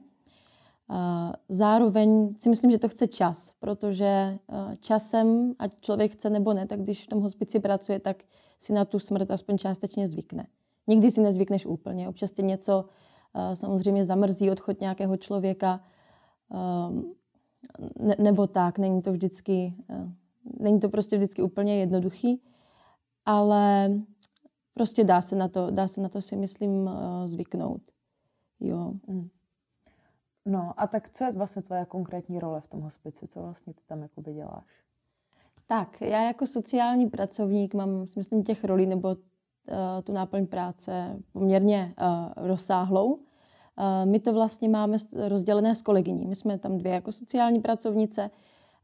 Zároveň 1.49 2.35
si 2.37 2.49
myslím, 2.49 2.71
že 2.71 2.77
to 2.77 2.89
chce 2.89 3.07
čas, 3.07 3.53
protože 3.59 4.39
časem, 4.79 5.53
ať 5.59 5.79
člověk 5.79 6.11
chce 6.11 6.29
nebo 6.29 6.53
ne, 6.53 6.67
tak 6.67 6.81
když 6.81 7.03
v 7.03 7.07
tom 7.07 7.21
hospici 7.21 7.59
pracuje, 7.59 7.99
tak 7.99 8.23
si 8.59 8.73
na 8.73 8.85
tu 8.85 8.99
smrt 8.99 9.31
aspoň 9.31 9.57
částečně 9.57 10.07
zvykne. 10.07 10.47
Nikdy 10.87 11.11
si 11.11 11.21
nezvykneš 11.21 11.65
úplně. 11.65 12.09
Občas 12.09 12.31
tě 12.31 12.41
něco 12.41 12.85
samozřejmě 13.53 14.05
zamrzí 14.05 14.51
odchod 14.51 14.81
nějakého 14.81 15.17
člověka, 15.17 15.83
ne, 17.99 18.15
nebo 18.19 18.47
tak. 18.47 18.79
Není 18.79 19.01
to 19.01 19.11
vždycky, 19.11 19.73
není 20.59 20.79
to 20.79 20.89
prostě 20.89 21.17
vždycky 21.17 21.41
úplně 21.41 21.79
jednoduchý, 21.79 22.41
ale 23.25 23.91
prostě 24.73 25.03
dá 25.03 25.21
se 25.21 25.35
na 25.35 25.47
to, 25.47 25.71
dá 25.71 25.87
se 25.87 26.01
na 26.01 26.09
to 26.09 26.21
si 26.21 26.35
myslím 26.35 26.89
zvyknout. 27.25 27.81
Jo. 28.59 28.93
Mm. 29.07 29.29
No 30.45 30.73
a 30.77 30.87
tak 30.87 31.09
co 31.09 31.23
je 31.23 31.31
vlastně 31.31 31.61
tvoje 31.61 31.85
konkrétní 31.85 32.39
role 32.39 32.61
v 32.61 32.67
tom 32.67 32.81
hospici? 32.81 33.27
Co 33.27 33.41
vlastně 33.41 33.73
ty 33.73 33.81
tam 33.87 34.01
jakoby 34.01 34.33
děláš? 34.33 34.83
Tak, 35.67 36.01
já 36.01 36.23
jako 36.23 36.47
sociální 36.47 37.09
pracovník 37.09 37.73
mám, 37.73 38.05
myslím, 38.15 38.43
těch 38.43 38.63
rolí 38.63 38.85
nebo 38.85 39.09
uh, 39.09 39.15
tu 40.03 40.11
náplň 40.11 40.47
práce 40.47 41.19
poměrně 41.31 41.93
uh, 42.01 42.47
rozsáhlou. 42.47 43.19
Uh, 43.77 44.11
my 44.11 44.19
to 44.19 44.33
vlastně 44.33 44.69
máme 44.69 44.97
rozdělené 45.27 45.75
s 45.75 45.81
kolegyní. 45.81 46.27
My 46.27 46.35
jsme 46.35 46.57
tam 46.57 46.77
dvě 46.77 46.93
jako 46.93 47.11
sociální 47.11 47.61
pracovnice 47.61 48.29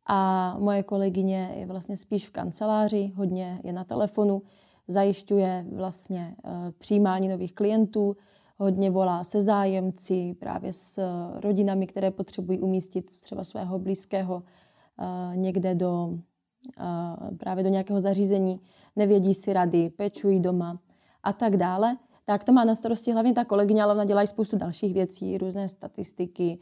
a 0.05 0.55
moje 0.59 0.83
kolegyně 0.83 1.51
je 1.55 1.65
vlastně 1.65 1.97
spíš 1.97 2.27
v 2.27 2.31
kanceláři, 2.31 3.13
hodně 3.15 3.59
je 3.63 3.73
na 3.73 3.83
telefonu, 3.83 4.41
zajišťuje 4.87 5.65
vlastně 5.71 6.35
uh, 6.43 6.51
přijímání 6.77 7.27
nových 7.27 7.53
klientů, 7.53 8.15
hodně 8.59 8.91
volá 8.91 9.23
se 9.23 9.41
zájemci, 9.41 10.35
právě 10.39 10.73
s 10.73 10.97
eh, 10.97 11.39
rodinami, 11.39 11.87
které 11.87 12.11
potřebují 12.11 12.59
umístit 12.59 13.19
třeba 13.21 13.43
svého 13.43 13.79
blízkého 13.79 14.43
eh, 14.43 15.37
někde 15.37 15.75
do, 15.75 16.17
eh, 16.79 17.35
právě 17.35 17.63
do 17.63 17.69
nějakého 17.69 18.01
zařízení, 18.01 18.61
nevědí 18.95 19.33
si 19.33 19.53
rady, 19.53 19.89
pečují 19.89 20.39
doma 20.39 20.79
a 21.23 21.33
tak 21.33 21.57
dále. 21.57 21.97
Tak 22.29 22.43
to 22.43 22.51
má 22.51 22.63
na 22.63 22.75
starosti 22.75 23.11
hlavně 23.11 23.33
ta 23.33 23.45
kolegyně, 23.45 23.83
ale 23.83 23.93
ona 23.93 24.05
dělá 24.05 24.23
i 24.23 24.27
spoustu 24.27 24.57
dalších 24.57 24.93
věcí, 24.93 25.37
různé 25.37 25.69
statistiky, 25.69 26.59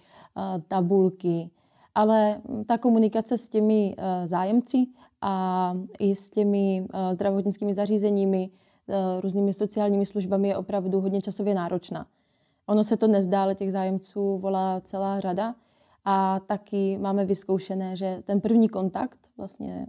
tabulky, 0.67 1.50
ale 1.95 2.41
ta 2.67 2.77
komunikace 2.77 3.38
s 3.38 3.50
těmi 3.50 3.95
zájemci 4.24 4.88
a 5.21 5.74
i 6.00 6.15
s 6.15 6.29
těmi 6.29 6.88
zdravotnickými 7.12 7.74
zařízeními, 7.74 8.50
Eh, 8.89 9.21
různými 9.21 9.53
sociálními 9.53 10.05
službami 10.05 10.47
je 10.47 10.57
opravdu 10.57 11.01
hodně 11.01 11.21
časově 11.21 11.53
náročná. 11.53 12.05
Ono 12.65 12.83
se 12.83 12.97
to 12.97 13.07
nezdá, 13.07 13.43
ale 13.43 13.55
těch 13.55 13.71
zájemců 13.71 14.38
volá 14.38 14.81
celá 14.81 15.19
řada. 15.19 15.55
A 16.05 16.39
taky 16.39 16.97
máme 16.97 17.25
vyzkoušené, 17.25 17.95
že 17.95 18.24
ten 18.25 18.41
první 18.41 18.69
kontakt 18.69 19.19
vlastně 19.38 19.88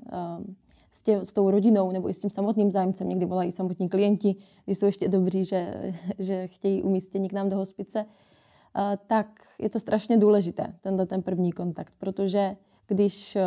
s, 0.99 1.03
tě, 1.03 1.25
s 1.25 1.33
tou 1.33 1.51
rodinou 1.51 1.91
nebo 1.91 2.11
i 2.11 2.15
s 2.15 2.19
tím 2.19 2.31
samotným 2.31 2.71
zájemcem, 2.71 3.09
někdy 3.09 3.27
volají 3.27 3.53
samotní 3.53 3.89
klienti, 3.89 4.37
když 4.65 4.79
jsou 4.79 4.87
ještě 4.87 5.09
dobří, 5.09 5.45
že, 5.45 5.93
že 6.19 6.47
chtějí 6.47 6.83
umístění 6.83 7.29
k 7.29 7.33
nám 7.33 7.49
do 7.49 7.57
hospice, 7.57 8.05
tak 9.07 9.27
je 9.59 9.71
to 9.71 9.81
strašně 9.81 10.19
důležité, 10.19 10.75
tenhle 10.81 11.07
ten 11.07 11.23
první 11.23 11.53
kontakt, 11.53 11.93
protože 11.99 12.57
když 12.87 13.39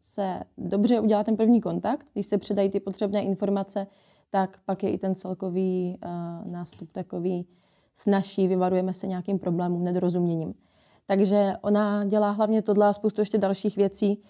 se 0.00 0.40
dobře 0.58 1.00
udělá 1.00 1.24
ten 1.24 1.36
první 1.36 1.60
kontakt, 1.60 2.06
když 2.12 2.26
se 2.26 2.38
předají 2.38 2.70
ty 2.70 2.80
potřebné 2.80 3.22
informace, 3.22 3.86
tak 4.30 4.58
pak 4.64 4.82
je 4.82 4.90
i 4.90 4.98
ten 4.98 5.14
celkový 5.14 5.98
uh, 6.04 6.52
nástup 6.52 6.92
takový 6.92 7.46
snažší, 7.94 8.48
vyvarujeme 8.48 8.92
se 8.92 9.06
nějakým 9.06 9.38
problémům, 9.38 9.84
nedorozuměním. 9.84 10.54
Takže 11.06 11.52
ona 11.62 12.04
dělá 12.04 12.30
hlavně 12.30 12.62
tohle 12.62 12.86
a 12.86 12.92
spoustu 12.92 13.20
ještě 13.20 13.38
dalších 13.38 13.76
věcí, 13.76 14.22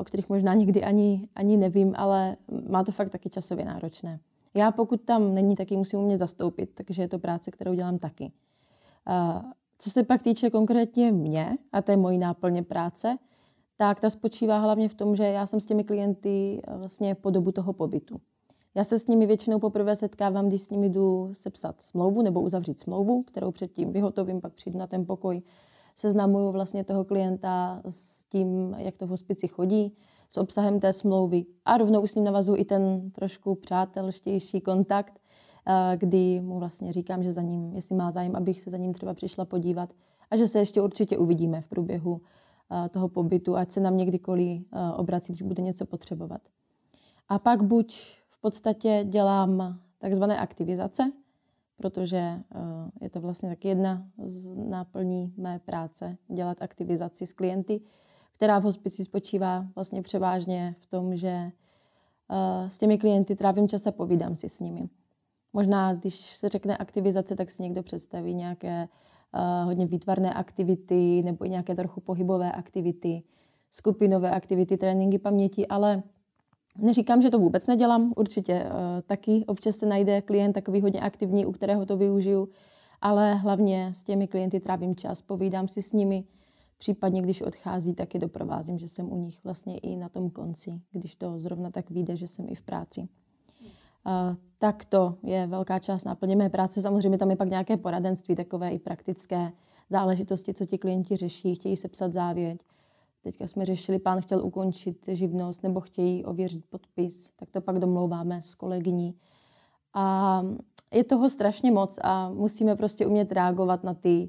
o 0.00 0.04
kterých 0.04 0.28
možná 0.28 0.54
nikdy 0.54 0.84
ani, 0.84 1.28
ani 1.34 1.56
nevím, 1.56 1.94
ale 1.96 2.36
má 2.68 2.84
to 2.84 2.92
fakt 2.92 3.10
taky 3.10 3.30
časově 3.30 3.64
náročné. 3.64 4.20
Já 4.54 4.72
pokud 4.72 5.00
tam 5.00 5.34
není, 5.34 5.56
tak 5.56 5.70
ji 5.70 5.76
musím 5.76 6.00
umět 6.00 6.18
zastoupit, 6.18 6.70
takže 6.74 7.02
je 7.02 7.08
to 7.08 7.18
práce, 7.18 7.50
kterou 7.50 7.74
dělám 7.74 7.98
taky. 7.98 8.32
Uh, 9.08 9.42
co 9.78 9.90
se 9.90 10.02
pak 10.02 10.22
týče 10.22 10.50
konkrétně 10.50 11.12
mě, 11.12 11.58
a 11.72 11.90
je 11.90 11.96
mojí 11.96 12.18
náplně 12.18 12.62
práce, 12.62 13.18
tak 13.76 14.00
ta 14.00 14.10
spočívá 14.10 14.58
hlavně 14.58 14.88
v 14.88 14.94
tom, 14.94 15.16
že 15.16 15.24
já 15.24 15.46
jsem 15.46 15.60
s 15.60 15.66
těmi 15.66 15.84
klienty 15.84 16.62
vlastně 16.76 17.14
po 17.14 17.30
dobu 17.30 17.52
toho 17.52 17.72
pobytu. 17.72 18.20
Já 18.74 18.84
se 18.84 18.98
s 18.98 19.06
nimi 19.06 19.26
většinou 19.26 19.58
poprvé 19.58 19.96
setkávám, 19.96 20.48
když 20.48 20.62
s 20.62 20.70
nimi 20.70 20.88
jdu 20.88 21.30
sepsat 21.32 21.82
smlouvu 21.82 22.22
nebo 22.22 22.40
uzavřít 22.40 22.80
smlouvu, 22.80 23.22
kterou 23.22 23.50
předtím 23.50 23.92
vyhotovím, 23.92 24.40
pak 24.40 24.52
přijdu 24.52 24.78
na 24.78 24.86
ten 24.86 25.06
pokoj, 25.06 25.42
seznamuju 26.00 26.52
vlastně 26.52 26.84
toho 26.84 27.04
klienta 27.04 27.82
s 27.90 28.24
tím, 28.24 28.74
jak 28.78 28.96
to 28.96 29.06
v 29.06 29.10
hospici 29.10 29.48
chodí, 29.48 29.96
s 30.30 30.36
obsahem 30.36 30.80
té 30.80 30.92
smlouvy 30.92 31.44
a 31.64 31.76
rovnou 31.76 32.06
s 32.06 32.14
ním 32.14 32.24
navazuji 32.24 32.60
i 32.60 32.64
ten 32.64 33.10
trošku 33.10 33.54
přátelštější 33.54 34.60
kontakt, 34.60 35.20
eh, 35.66 35.96
kdy 35.96 36.40
mu 36.40 36.58
vlastně 36.58 36.92
říkám, 36.92 37.22
že 37.22 37.32
za 37.32 37.42
ním, 37.42 37.76
jestli 37.76 37.94
má 37.96 38.10
zájem, 38.10 38.36
abych 38.36 38.60
se 38.60 38.70
za 38.70 38.76
ním 38.76 38.92
třeba 38.92 39.14
přišla 39.14 39.44
podívat 39.44 39.90
a 40.30 40.36
že 40.36 40.48
se 40.48 40.58
ještě 40.58 40.82
určitě 40.82 41.18
uvidíme 41.18 41.60
v 41.60 41.66
průběhu 41.66 42.20
eh, 42.20 42.88
toho 42.88 43.08
pobytu, 43.08 43.56
ať 43.56 43.70
se 43.70 43.80
na 43.80 43.90
mě 43.90 44.04
kdykoliv 44.04 44.62
eh, 44.72 44.92
obrací, 44.96 45.32
když 45.32 45.42
bude 45.42 45.62
něco 45.62 45.86
potřebovat. 45.86 46.40
A 47.28 47.38
pak 47.38 47.62
buď 47.62 48.20
podstatě 48.40 49.04
dělám 49.08 49.78
takzvané 49.98 50.38
aktivizace, 50.38 51.12
protože 51.80 52.18
eh, 52.18 52.40
je 53.00 53.10
to 53.10 53.20
vlastně 53.20 53.48
taky 53.48 53.68
jedna 53.68 54.06
z 54.24 54.50
náplní 54.56 55.34
mé 55.36 55.58
práce, 55.58 56.16
dělat 56.28 56.62
aktivizaci 56.62 57.26
s 57.26 57.32
klienty, 57.32 57.80
která 58.36 58.58
v 58.58 58.64
hospici 58.64 59.04
spočívá 59.04 59.66
vlastně 59.74 60.02
převážně 60.02 60.76
v 60.80 60.86
tom, 60.86 61.16
že 61.16 61.28
eh, 61.28 62.70
s 62.70 62.78
těmi 62.78 62.98
klienty 62.98 63.36
trávím 63.36 63.68
čas 63.68 63.86
a 63.86 63.92
povídám 63.92 64.34
si 64.34 64.48
s 64.48 64.60
nimi. 64.60 64.88
Možná, 65.52 65.94
když 65.94 66.14
se 66.14 66.48
řekne 66.48 66.76
aktivizace, 66.76 67.36
tak 67.36 67.50
si 67.50 67.62
někdo 67.62 67.82
představí 67.82 68.34
nějaké 68.34 68.88
uh, 69.34 69.64
hodně 69.64 69.86
výtvarné 69.86 70.34
aktivity 70.34 71.22
nebo 71.22 71.44
i 71.44 71.50
nějaké 71.50 71.74
trochu 71.74 72.00
pohybové 72.00 72.52
aktivity, 72.52 73.22
skupinové 73.70 74.30
aktivity, 74.30 74.76
tréninky 74.76 75.18
paměti, 75.18 75.66
ale 75.66 76.02
Neříkám, 76.78 77.22
že 77.22 77.30
to 77.30 77.38
vůbec 77.38 77.66
nedělám, 77.66 78.12
určitě 78.16 78.64
uh, 78.64 78.70
taky. 79.06 79.44
Občas 79.46 79.76
se 79.76 79.86
najde 79.86 80.22
klient 80.22 80.52
takový 80.52 80.80
hodně 80.80 81.00
aktivní, 81.00 81.46
u 81.46 81.52
kterého 81.52 81.86
to 81.86 81.96
využiju, 81.96 82.48
ale 83.00 83.34
hlavně 83.34 83.90
s 83.94 84.02
těmi 84.02 84.28
klienty 84.28 84.60
trávím 84.60 84.96
čas, 84.96 85.22
povídám 85.22 85.68
si 85.68 85.82
s 85.82 85.92
nimi, 85.92 86.24
případně 86.78 87.22
když 87.22 87.42
odchází, 87.42 87.94
tak 87.94 88.14
je 88.14 88.20
doprovázím, 88.20 88.78
že 88.78 88.88
jsem 88.88 89.12
u 89.12 89.16
nich 89.16 89.44
vlastně 89.44 89.78
i 89.78 89.96
na 89.96 90.08
tom 90.08 90.30
konci, 90.30 90.80
když 90.92 91.14
to 91.14 91.38
zrovna 91.38 91.70
tak 91.70 91.90
vyjde, 91.90 92.16
že 92.16 92.26
jsem 92.26 92.46
i 92.48 92.54
v 92.54 92.62
práci. 92.62 93.00
Uh, 93.00 94.36
tak 94.58 94.84
to 94.84 95.14
je 95.22 95.46
velká 95.46 95.78
část 95.78 96.04
náplně 96.04 96.36
mé 96.36 96.48
práce. 96.48 96.80
Samozřejmě 96.80 97.18
tam 97.18 97.30
je 97.30 97.36
pak 97.36 97.50
nějaké 97.50 97.76
poradenství, 97.76 98.36
takové 98.36 98.70
i 98.70 98.78
praktické 98.78 99.52
záležitosti, 99.90 100.54
co 100.54 100.66
ti 100.66 100.78
klienti 100.78 101.16
řeší, 101.16 101.54
chtějí 101.54 101.76
sepsat 101.76 102.12
závěť 102.12 102.60
Teďka 103.22 103.46
jsme 103.46 103.64
řešili, 103.64 103.98
pán 103.98 104.20
chtěl 104.20 104.46
ukončit 104.46 105.08
živnost 105.08 105.62
nebo 105.62 105.80
chtějí 105.80 106.24
ověřit 106.24 106.64
podpis, 106.70 107.30
tak 107.36 107.50
to 107.50 107.60
pak 107.60 107.78
domlouváme 107.78 108.42
s 108.42 108.54
kolegyní. 108.54 109.14
A 109.94 110.42
je 110.92 111.04
toho 111.04 111.30
strašně 111.30 111.70
moc 111.70 111.98
a 112.02 112.30
musíme 112.30 112.76
prostě 112.76 113.06
umět 113.06 113.32
reagovat 113.32 113.84
na 113.84 113.94
ty 113.94 114.28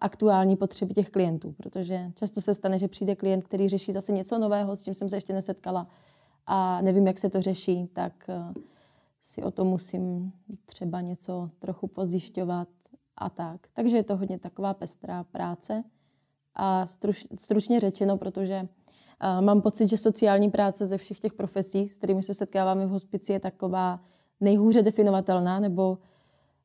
aktuální 0.00 0.56
potřeby 0.56 0.94
těch 0.94 1.10
klientů, 1.10 1.52
protože 1.52 2.12
často 2.14 2.40
se 2.40 2.54
stane, 2.54 2.78
že 2.78 2.88
přijde 2.88 3.16
klient, 3.16 3.44
který 3.44 3.68
řeší 3.68 3.92
zase 3.92 4.12
něco 4.12 4.38
nového, 4.38 4.76
s 4.76 4.82
čím 4.82 4.94
jsem 4.94 5.08
se 5.08 5.16
ještě 5.16 5.32
nesetkala 5.32 5.86
a 6.46 6.82
nevím, 6.82 7.06
jak 7.06 7.18
se 7.18 7.30
to 7.30 7.42
řeší, 7.42 7.86
tak 7.86 8.30
si 9.22 9.42
o 9.42 9.50
to 9.50 9.64
musím 9.64 10.32
třeba 10.66 11.00
něco 11.00 11.50
trochu 11.58 11.86
pozjišťovat 11.86 12.68
a 13.16 13.30
tak. 13.30 13.60
Takže 13.72 13.96
je 13.96 14.04
to 14.04 14.16
hodně 14.16 14.38
taková 14.38 14.74
pestrá 14.74 15.24
práce 15.24 15.84
a 16.54 16.86
struč, 16.86 17.26
stručně 17.38 17.80
řečeno, 17.80 18.16
protože 18.16 18.68
mám 19.40 19.62
pocit, 19.62 19.88
že 19.88 19.98
sociální 19.98 20.50
práce 20.50 20.86
ze 20.86 20.98
všech 20.98 21.20
těch 21.20 21.32
profesí, 21.32 21.88
s 21.88 21.96
kterými 21.96 22.22
se 22.22 22.34
setkáváme 22.34 22.86
v 22.86 22.90
hospici, 22.90 23.32
je 23.32 23.40
taková 23.40 24.00
nejhůře 24.40 24.82
definovatelná, 24.82 25.60
nebo 25.60 25.98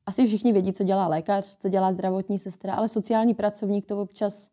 asi 0.05 0.27
všichni 0.27 0.53
vědí, 0.53 0.74
co 0.74 0.84
dělá 0.84 1.08
lékař, 1.08 1.58
co 1.58 1.69
dělá 1.69 1.91
zdravotní 1.91 2.39
sestra, 2.39 2.74
ale 2.74 2.88
sociální 2.88 3.34
pracovník 3.34 3.86
to 3.86 4.01
občas 4.01 4.50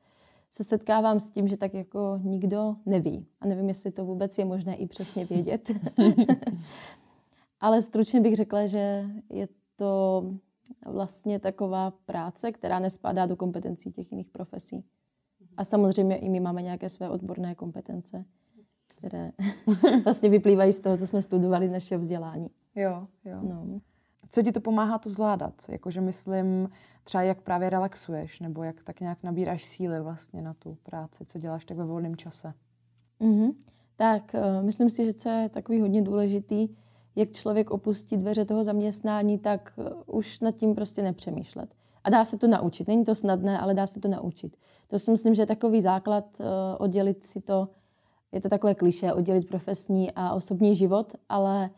se 0.51 0.65
setkávám 0.65 1.21
s 1.21 1.31
tím, 1.31 1.49
že 1.49 1.57
tak 1.57 1.75
jako 1.75 2.21
nikdo 2.23 2.77
neví. 2.87 3.27
A 3.41 3.47
nevím, 3.47 3.69
jestli 3.69 3.91
to 3.91 4.05
vůbec 4.05 4.39
je 4.39 4.45
možné 4.45 4.77
i 4.77 4.87
přesně 4.87 5.25
vědět. 5.25 5.71
ale 7.61 7.83
stručně 7.83 8.21
bych 8.21 8.37
řekla, 8.37 8.67
že 8.67 9.05
je 9.31 9.49
to 9.77 10.25
vlastně 10.87 11.39
taková 11.39 11.91
práce, 11.91 12.53
která 12.53 12.79
nespadá 12.79 13.27
do 13.27 13.37
kompetencí 13.37 13.93
těch 13.93 14.13
jiných 14.13 14.31
profesí. 14.31 14.85
A 15.57 15.65
samozřejmě 15.65 16.17
i 16.17 16.29
my 16.29 16.41
máme 16.41 16.63
nějaké 16.63 16.89
své 16.89 17.09
odborné 17.09 17.55
kompetence, 17.55 18.25
které 18.87 19.33
vlastně 20.05 20.29
vyplývají 20.29 20.73
z 20.73 20.81
toho, 20.81 20.97
co 20.97 21.07
jsme 21.07 21.23
studovali 21.23 21.69
z 21.69 21.71
našeho 21.71 22.01
vzdělání. 22.01 22.51
Jo, 22.75 23.07
jo. 23.25 23.39
No. 23.43 23.81
co 24.31 24.43
ti 24.43 24.53
to 24.53 24.61
pomáhá 24.61 24.99
to 24.99 25.11
zvládat? 25.11 25.55
Jakože 25.69 26.01
myslím 26.01 26.69
třeba 27.05 27.23
jak 27.23 27.41
právě 27.41 27.71
relaxuješ, 27.71 28.41
nebo 28.41 28.63
jak 28.63 28.83
tak 28.83 29.01
nějak 29.01 29.23
nabíráš 29.23 29.65
síly 29.65 30.01
vlastně 30.01 30.43
na 30.43 30.55
tu 30.55 30.77
práci, 30.83 31.25
co 31.25 31.39
děláš 31.39 31.65
tak 31.65 31.77
ve 31.77 31.85
volném 31.85 32.17
čase? 32.17 32.55
Mm-hmm. 33.21 33.53
Tak 33.97 34.35
uh, 34.35 34.65
myslím 34.65 34.91
si, 34.91 35.05
že 35.05 35.15
co 35.15 35.29
je 35.29 35.49
takový 35.49 35.81
hodně 35.81 36.03
důležitý, 36.03 36.69
jak 37.17 37.33
člověk 37.33 37.71
opustí 37.71 38.17
dveře 38.17 38.45
toho 38.45 38.65
zaměstnání, 38.65 39.39
tak 39.39 39.73
uh, 39.77 40.17
už 40.17 40.41
nad 40.41 40.55
tím 40.55 40.75
prostě 40.75 41.03
nepřemýšlet. 41.03 41.75
A 42.07 42.11
dá 42.11 42.25
se 42.25 42.39
to 42.39 42.47
naučit. 42.47 42.89
Není 42.89 43.05
to 43.05 43.15
snadné, 43.15 43.59
ale 43.59 43.75
dá 43.75 43.87
se 43.87 44.01
to 44.01 44.09
naučit. 44.09 44.57
To 44.89 44.99
si 44.99 45.11
myslím, 45.11 45.35
že 45.35 45.43
je 45.43 45.47
takový 45.47 45.81
základ 45.81 46.25
uh, 46.41 46.47
oddělit 46.79 47.25
si 47.25 47.41
to, 47.41 47.69
je 48.33 48.41
to 48.41 48.49
takové 48.49 48.75
kliše, 48.75 49.13
oddělit 49.13 49.49
profesní 49.49 50.13
a 50.13 50.35
osobní 50.35 50.75
život, 50.75 51.13
ale 51.29 51.71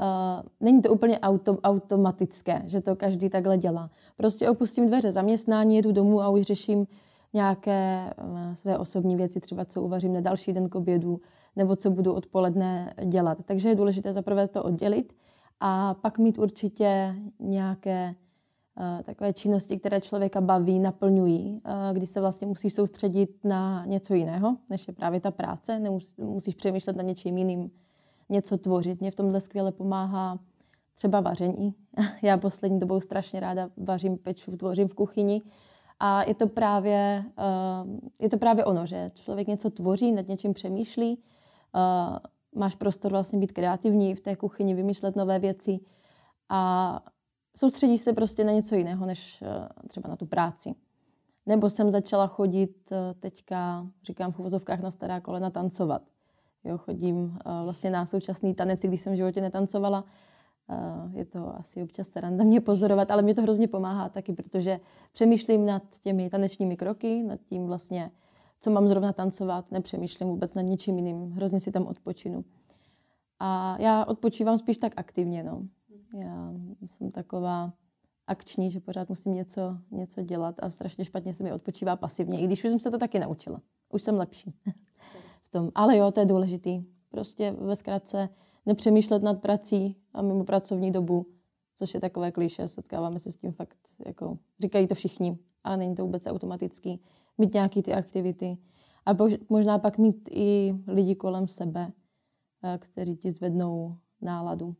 Uh, 0.00 0.42
není 0.60 0.82
to 0.82 0.92
úplně 0.92 1.18
auto, 1.18 1.58
automatické, 1.58 2.62
že 2.66 2.80
to 2.80 2.96
každý 2.96 3.28
takhle 3.28 3.58
dělá. 3.58 3.90
Prostě 4.16 4.50
opustím 4.50 4.86
dveře 4.86 5.12
zaměstnání, 5.12 5.76
jedu 5.76 5.92
domů 5.92 6.22
a 6.22 6.28
už 6.28 6.42
řeším 6.42 6.86
nějaké 7.32 8.14
uh, 8.22 8.54
své 8.54 8.78
osobní 8.78 9.16
věci, 9.16 9.40
třeba 9.40 9.64
co 9.64 9.82
uvařím 9.82 10.12
na 10.12 10.20
další 10.20 10.52
den 10.52 10.68
k 10.68 10.74
obědu, 10.74 11.20
nebo 11.56 11.76
co 11.76 11.90
budu 11.90 12.14
odpoledne 12.14 12.94
dělat. 13.04 13.38
Takže 13.44 13.68
je 13.68 13.74
důležité 13.74 14.12
zaprvé 14.12 14.48
to 14.48 14.62
oddělit 14.62 15.12
a 15.60 15.94
pak 15.94 16.18
mít 16.18 16.38
určitě 16.38 17.14
nějaké 17.40 18.14
takové 19.04 19.32
činnosti, 19.32 19.78
které 19.78 20.00
člověka 20.00 20.40
baví, 20.40 20.78
naplňují, 20.78 21.60
uh, 21.64 21.72
kdy 21.92 22.06
se 22.06 22.20
vlastně 22.20 22.46
musí 22.46 22.70
soustředit 22.70 23.44
na 23.44 23.84
něco 23.86 24.14
jiného, 24.14 24.56
než 24.70 24.88
je 24.88 24.94
právě 24.94 25.20
ta 25.20 25.30
práce. 25.30 25.82
Musíš 26.18 26.54
přemýšlet 26.54 26.96
na 26.96 27.02
něčím 27.02 27.38
jiným, 27.38 27.70
něco 28.28 28.58
tvořit. 28.58 29.00
Mě 29.00 29.10
v 29.10 29.14
tomhle 29.14 29.40
skvěle 29.40 29.72
pomáhá 29.72 30.38
třeba 30.94 31.20
vaření. 31.20 31.74
Já 32.22 32.36
poslední 32.36 32.78
dobou 32.78 33.00
strašně 33.00 33.40
ráda 33.40 33.70
vařím, 33.76 34.18
peču, 34.18 34.56
tvořím 34.56 34.88
v 34.88 34.94
kuchyni. 34.94 35.42
A 36.00 36.22
je 36.22 36.34
to 36.34 36.46
právě, 36.46 37.24
uh, 37.38 37.98
je 38.18 38.28
to 38.28 38.38
právě 38.38 38.64
ono, 38.64 38.86
že 38.86 39.10
člověk 39.14 39.48
něco 39.48 39.70
tvoří, 39.70 40.12
nad 40.12 40.28
něčím 40.28 40.54
přemýšlí, 40.54 41.18
máš 42.54 42.74
prostor 42.74 43.10
vlastně 43.10 43.38
být 43.38 43.52
kreativní 43.52 44.14
v 44.14 44.20
té 44.20 44.36
kuchyni, 44.36 44.74
vymýšlet 44.74 45.16
nové 45.16 45.38
věci 45.38 45.80
a 46.48 47.02
soustředíš 47.58 48.00
se 48.00 48.12
prostě 48.12 48.44
na 48.44 48.52
něco 48.52 48.74
jiného, 48.74 49.06
než 49.06 49.42
uh, 49.42 49.48
třeba 49.88 50.08
na 50.08 50.16
tu 50.16 50.26
práci. 50.26 50.74
Nebo 51.46 51.70
jsem 51.70 51.90
začala 51.90 52.26
chodit 52.26 52.92
teďka, 53.20 53.86
říkám 54.02 54.32
v 54.32 54.38
uvozovkách 54.38 54.80
na 54.80 54.90
stará 54.90 55.20
kolena, 55.20 55.50
tancovat. 55.50 56.02
Jo, 56.64 56.78
chodím 56.78 57.16
uh, 57.24 57.30
vlastně 57.64 57.90
na 57.90 58.06
současný 58.06 58.54
tanec, 58.54 58.80
když 58.80 59.00
jsem 59.00 59.12
v 59.12 59.16
životě 59.16 59.40
netancovala. 59.40 60.04
Je 61.12 61.24
to 61.24 61.56
asi 61.56 61.82
občas 61.82 62.16
randa 62.16 62.44
mě 62.44 62.60
pozorovat, 62.60 63.10
ale 63.10 63.22
mě 63.22 63.34
to 63.34 63.42
hrozně 63.42 63.68
pomáhá 63.68 64.08
taky, 64.08 64.32
protože 64.32 64.80
přemýšlím 65.12 65.66
nad 65.66 65.82
těmi 66.02 66.30
tanečními 66.30 66.76
kroky, 66.76 67.22
nad 67.22 67.40
tím 67.40 67.66
vlastně, 67.66 68.10
co 68.60 68.70
mám 68.70 68.88
zrovna 68.88 69.12
tancovat, 69.12 69.72
nepřemýšlím 69.72 70.28
vůbec 70.28 70.54
nad 70.54 70.62
ničím 70.62 70.96
jiným, 70.96 71.32
hrozně 71.32 71.60
si 71.60 71.72
tam 71.72 71.86
odpočinu. 71.86 72.44
A 73.38 73.76
já 73.80 74.04
odpočívám 74.04 74.58
spíš 74.58 74.78
tak 74.78 74.92
aktivně, 74.96 75.42
no. 75.42 75.62
Já 76.14 76.52
jsem 76.86 77.10
taková 77.10 77.72
akční, 78.26 78.70
že 78.70 78.80
pořád 78.80 79.08
musím 79.08 79.34
něco, 79.34 79.78
něco 79.90 80.22
dělat 80.22 80.54
a 80.58 80.70
strašně 80.70 81.04
špatně 81.04 81.32
se 81.32 81.44
mi 81.44 81.52
odpočívá 81.52 81.96
pasivně, 81.96 82.40
i 82.40 82.46
když 82.46 82.64
už 82.64 82.70
jsem 82.70 82.80
se 82.80 82.90
to 82.90 82.98
taky 82.98 83.18
naučila. 83.18 83.60
Už 83.92 84.02
jsem 84.02 84.14
lepší. 84.16 84.54
v 85.42 85.50
tom. 85.50 85.70
Ale 85.74 85.96
jo, 85.96 86.10
to 86.10 86.20
je 86.20 86.26
důležitý. 86.26 86.84
Prostě 87.10 87.50
ve 87.50 87.76
zkratce 87.76 88.28
nepřemýšlet 88.66 89.22
nad 89.22 89.40
prací 89.40 89.96
a 90.14 90.22
mimo 90.22 90.44
pracovní 90.44 90.90
dobu, 90.90 91.26
což 91.74 91.94
je 91.94 92.00
takové 92.00 92.32
kliše, 92.32 92.68
setkáváme 92.68 93.18
se 93.18 93.30
s 93.30 93.36
tím 93.36 93.52
fakt, 93.52 93.78
jako 94.06 94.38
říkají 94.60 94.86
to 94.86 94.94
všichni, 94.94 95.38
ale 95.64 95.76
není 95.76 95.94
to 95.94 96.04
vůbec 96.04 96.26
automatický. 96.26 97.02
Mít 97.38 97.54
nějaký 97.54 97.82
ty 97.82 97.94
aktivity 97.94 98.58
a 99.06 99.16
možná 99.48 99.78
pak 99.78 99.98
mít 99.98 100.28
i 100.32 100.74
lidi 100.86 101.14
kolem 101.14 101.48
sebe, 101.48 101.92
eh, 102.62 102.78
kteří 102.78 103.16
ti 103.16 103.30
zvednou 103.30 103.96
náladu. 104.20 104.76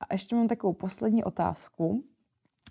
A 0.00 0.14
ještě 0.14 0.36
mám 0.36 0.48
takovou 0.48 0.72
poslední 0.72 1.24
otázku. 1.24 2.04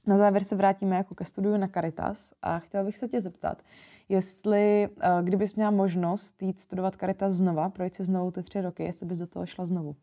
Na 0.07 0.17
závěr 0.17 0.43
se 0.43 0.55
vrátíme 0.55 0.95
jako 0.95 1.15
ke 1.15 1.25
studiu 1.25 1.57
na 1.57 1.67
Caritas 1.67 2.33
a 2.41 2.59
chtěla 2.59 2.83
bych 2.83 2.97
se 2.97 3.07
tě 3.07 3.21
zeptat, 3.21 3.61
jestli, 4.09 4.89
eh, 5.01 5.09
kdybys 5.23 5.55
měla 5.55 5.71
možnost 5.71 6.41
jít 6.41 6.59
studovat 6.59 6.95
Caritas 6.99 7.33
znova, 7.33 7.69
projít 7.69 7.95
si 7.95 8.03
znovu 8.03 8.31
ty 8.31 8.43
tři 8.43 8.61
roky, 8.61 8.83
jestli 8.83 9.05
bys 9.05 9.17
do 9.17 9.27
toho 9.27 9.45
šla 9.45 9.65
znovu. 9.65 9.95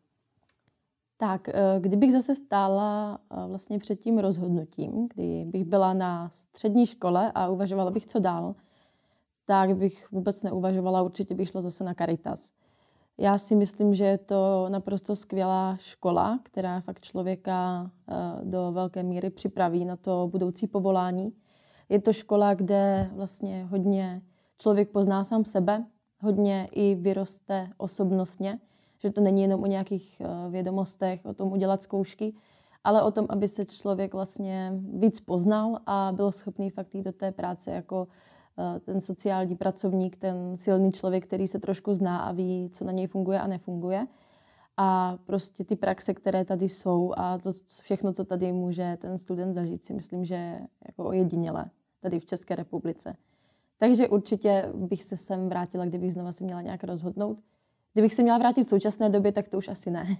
Tak, 1.17 1.49
eh, 1.49 1.55
kdybych 1.81 2.13
zase 2.13 2.35
stála 2.35 3.19
eh, 3.31 3.49
vlastně 3.49 3.79
před 3.79 3.97
tím 3.97 4.19
rozhodnutím, 4.19 5.09
kdy 5.15 5.45
bych 5.45 5.65
byla 5.65 5.95
na 5.95 6.29
střední 6.29 6.87
škole 6.87 7.33
a 7.35 7.49
uvažovala 7.49 7.91
bych, 7.91 8.07
co 8.07 8.19
dál, 8.19 8.55
tak 9.47 9.77
bych 9.77 10.13
vůbec 10.13 10.43
neuvažovala, 10.43 11.03
určitě 11.03 11.35
bych 11.35 11.49
šla 11.49 11.61
zase 11.61 11.85
na 11.85 11.95
Caritas. 11.95 12.51
Já 13.19 13.39
si 13.39 13.55
myslím, 13.55 13.95
že 13.95 14.05
je 14.05 14.19
to 14.19 14.67
naprosto 14.69 15.17
skvělá 15.17 15.77
škola, 15.81 16.41
která 16.43 16.81
fakt 16.81 17.03
člověka 17.03 17.91
do 18.43 18.73
velké 18.73 19.03
míry 19.03 19.31
připraví 19.31 19.85
na 19.85 19.97
to 19.97 20.29
budoucí 20.33 20.67
povolání. 20.67 21.33
Je 21.89 22.01
to 22.01 22.13
škola, 22.13 22.55
kde 22.55 23.11
vlastně 23.13 23.65
hodně 23.65 24.23
člověk 24.59 24.91
pozná 24.91 25.25
sám 25.25 25.45
sebe, 25.45 25.85
hodně 26.21 26.69
i 26.73 26.95
vyroste 26.95 27.71
osobnostně, 27.77 28.59
že 28.99 29.11
to 29.11 29.21
není 29.21 29.43
jenom 29.43 29.63
o 29.63 29.67
nějakých 29.67 30.21
eh, 30.21 30.51
vědomostech, 30.51 31.21
o 31.25 31.35
tom 31.35 31.53
udělat 31.53 31.83
zkoušky, 31.83 32.35
ale 32.85 33.03
o 33.03 33.11
tom, 33.11 33.27
aby 33.29 33.49
se 33.49 33.65
člověk 33.65 34.15
vlastně 34.15 34.73
víc 34.95 35.21
poznal 35.21 35.79
a 35.87 36.13
byl 36.17 36.33
schopný 36.33 36.71
fakt 36.71 36.95
jít 36.95 37.03
do 37.03 37.13
té 37.13 37.33
práce 37.33 37.71
jako 37.71 38.09
eh, 38.09 38.34
ten 38.81 39.01
sociální 39.01 39.57
pracovník, 39.57 40.17
ten 40.17 40.57
silný 40.57 40.93
člověk, 40.93 41.27
který 41.27 41.49
se 41.49 41.59
trošku 41.59 41.95
zná 41.95 42.19
a 42.19 42.33
ví, 42.33 42.69
co 42.73 42.85
na 42.85 42.93
něj 42.93 43.07
funguje 43.07 43.41
a 43.41 43.47
nefunguje. 43.47 44.07
A 44.77 45.19
prostě 45.27 45.65
ty 45.65 45.77
praxe, 45.77 46.15
které 46.15 46.45
tady 46.45 46.69
jsou 46.69 47.13
a 47.17 47.39
to 47.39 47.51
všechno, 47.81 48.13
co 48.13 48.25
tady 48.25 48.53
může 48.53 48.99
ten 49.01 49.19
student 49.19 49.55
zažít, 49.55 49.85
si 49.85 49.95
myslím, 49.95 50.25
že 50.25 50.35
je 50.35 50.67
jako 50.87 51.05
ojedinělé 51.05 51.71
tady 52.01 52.19
v 52.19 52.27
České 52.27 52.55
republice. 52.57 53.17
Takže 53.79 54.09
určitě 54.09 54.69
bych 54.75 55.05
se 55.05 55.17
sem 55.17 55.49
vrátila, 55.49 55.85
kdybych 55.85 56.13
znova 56.13 56.33
si 56.33 56.45
měla 56.45 56.63
nějak 56.63 56.85
rozhodnout. 56.85 57.39
Kdybych 57.93 58.15
se 58.15 58.23
měla 58.23 58.39
vrátit 58.39 58.65
v 58.65 58.69
současné 58.69 59.11
době, 59.11 59.33
tak 59.33 59.49
to 59.49 59.59
už 59.59 59.69
asi 59.69 59.91
ne. 59.91 60.07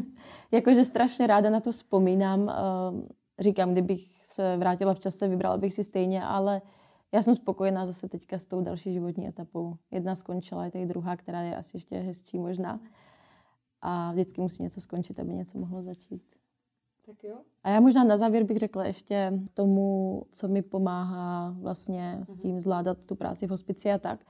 Jakože 0.52 0.84
strašně 0.84 1.26
ráda 1.26 1.50
na 1.50 1.60
to 1.60 1.72
vzpomínám. 1.72 2.48
Ehm, 2.48 3.08
říkám, 3.38 3.72
kdybych 3.72 4.20
se 4.22 4.56
vrátila 4.56 4.94
v 4.94 4.98
čase, 4.98 5.28
vybrala 5.28 5.56
bych 5.56 5.74
si 5.74 5.84
stejně, 5.84 6.24
ale 6.24 6.62
já 7.12 7.22
jsem 7.22 7.34
spokojená 7.34 7.86
zase 7.86 8.08
teďka 8.08 8.38
s 8.38 8.46
tou 8.46 8.60
další 8.60 8.92
životní 8.92 9.28
etapou. 9.28 9.76
Jedna 9.90 10.14
skončila, 10.14 10.64
je 10.64 10.70
tady 10.70 10.86
druhá, 10.86 11.16
která 11.16 11.42
je 11.42 11.56
asi 11.56 11.76
ještě 11.76 11.96
hezčí 11.96 12.38
možná. 12.38 12.80
A 13.82 14.12
vždycky 14.12 14.40
musí 14.40 14.62
něco 14.62 14.80
skončit, 14.80 15.20
aby 15.20 15.34
něco 15.34 15.58
mohlo 15.58 15.82
začít. 15.82 16.22
Tak 17.06 17.24
jo. 17.24 17.36
A 17.62 17.70
já 17.70 17.80
možná 17.80 18.04
na 18.04 18.16
závěr 18.16 18.44
bych 18.44 18.58
řekla 18.58 18.84
ještě 18.84 19.32
tomu, 19.54 20.22
co 20.32 20.48
mi 20.48 20.62
pomáhá 20.62 21.56
vlastně 21.60 22.20
s 22.24 22.30
mhm. 22.30 22.38
tím 22.38 22.60
zvládat 22.60 22.98
tu 23.06 23.14
práci 23.14 23.46
v 23.46 23.50
hospici 23.50 23.92
a 23.92 23.98
tak. 23.98 24.24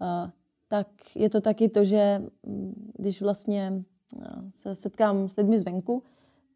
Uh, 0.00 0.30
tak 0.68 1.16
je 1.16 1.30
to 1.30 1.40
taky 1.40 1.68
to, 1.68 1.84
že 1.84 2.22
mm, 2.46 2.92
když 2.98 3.22
vlastně 3.22 3.84
se 4.50 4.74
setkám 4.74 5.28
s 5.28 5.36
lidmi 5.36 5.58
zvenku, 5.58 6.02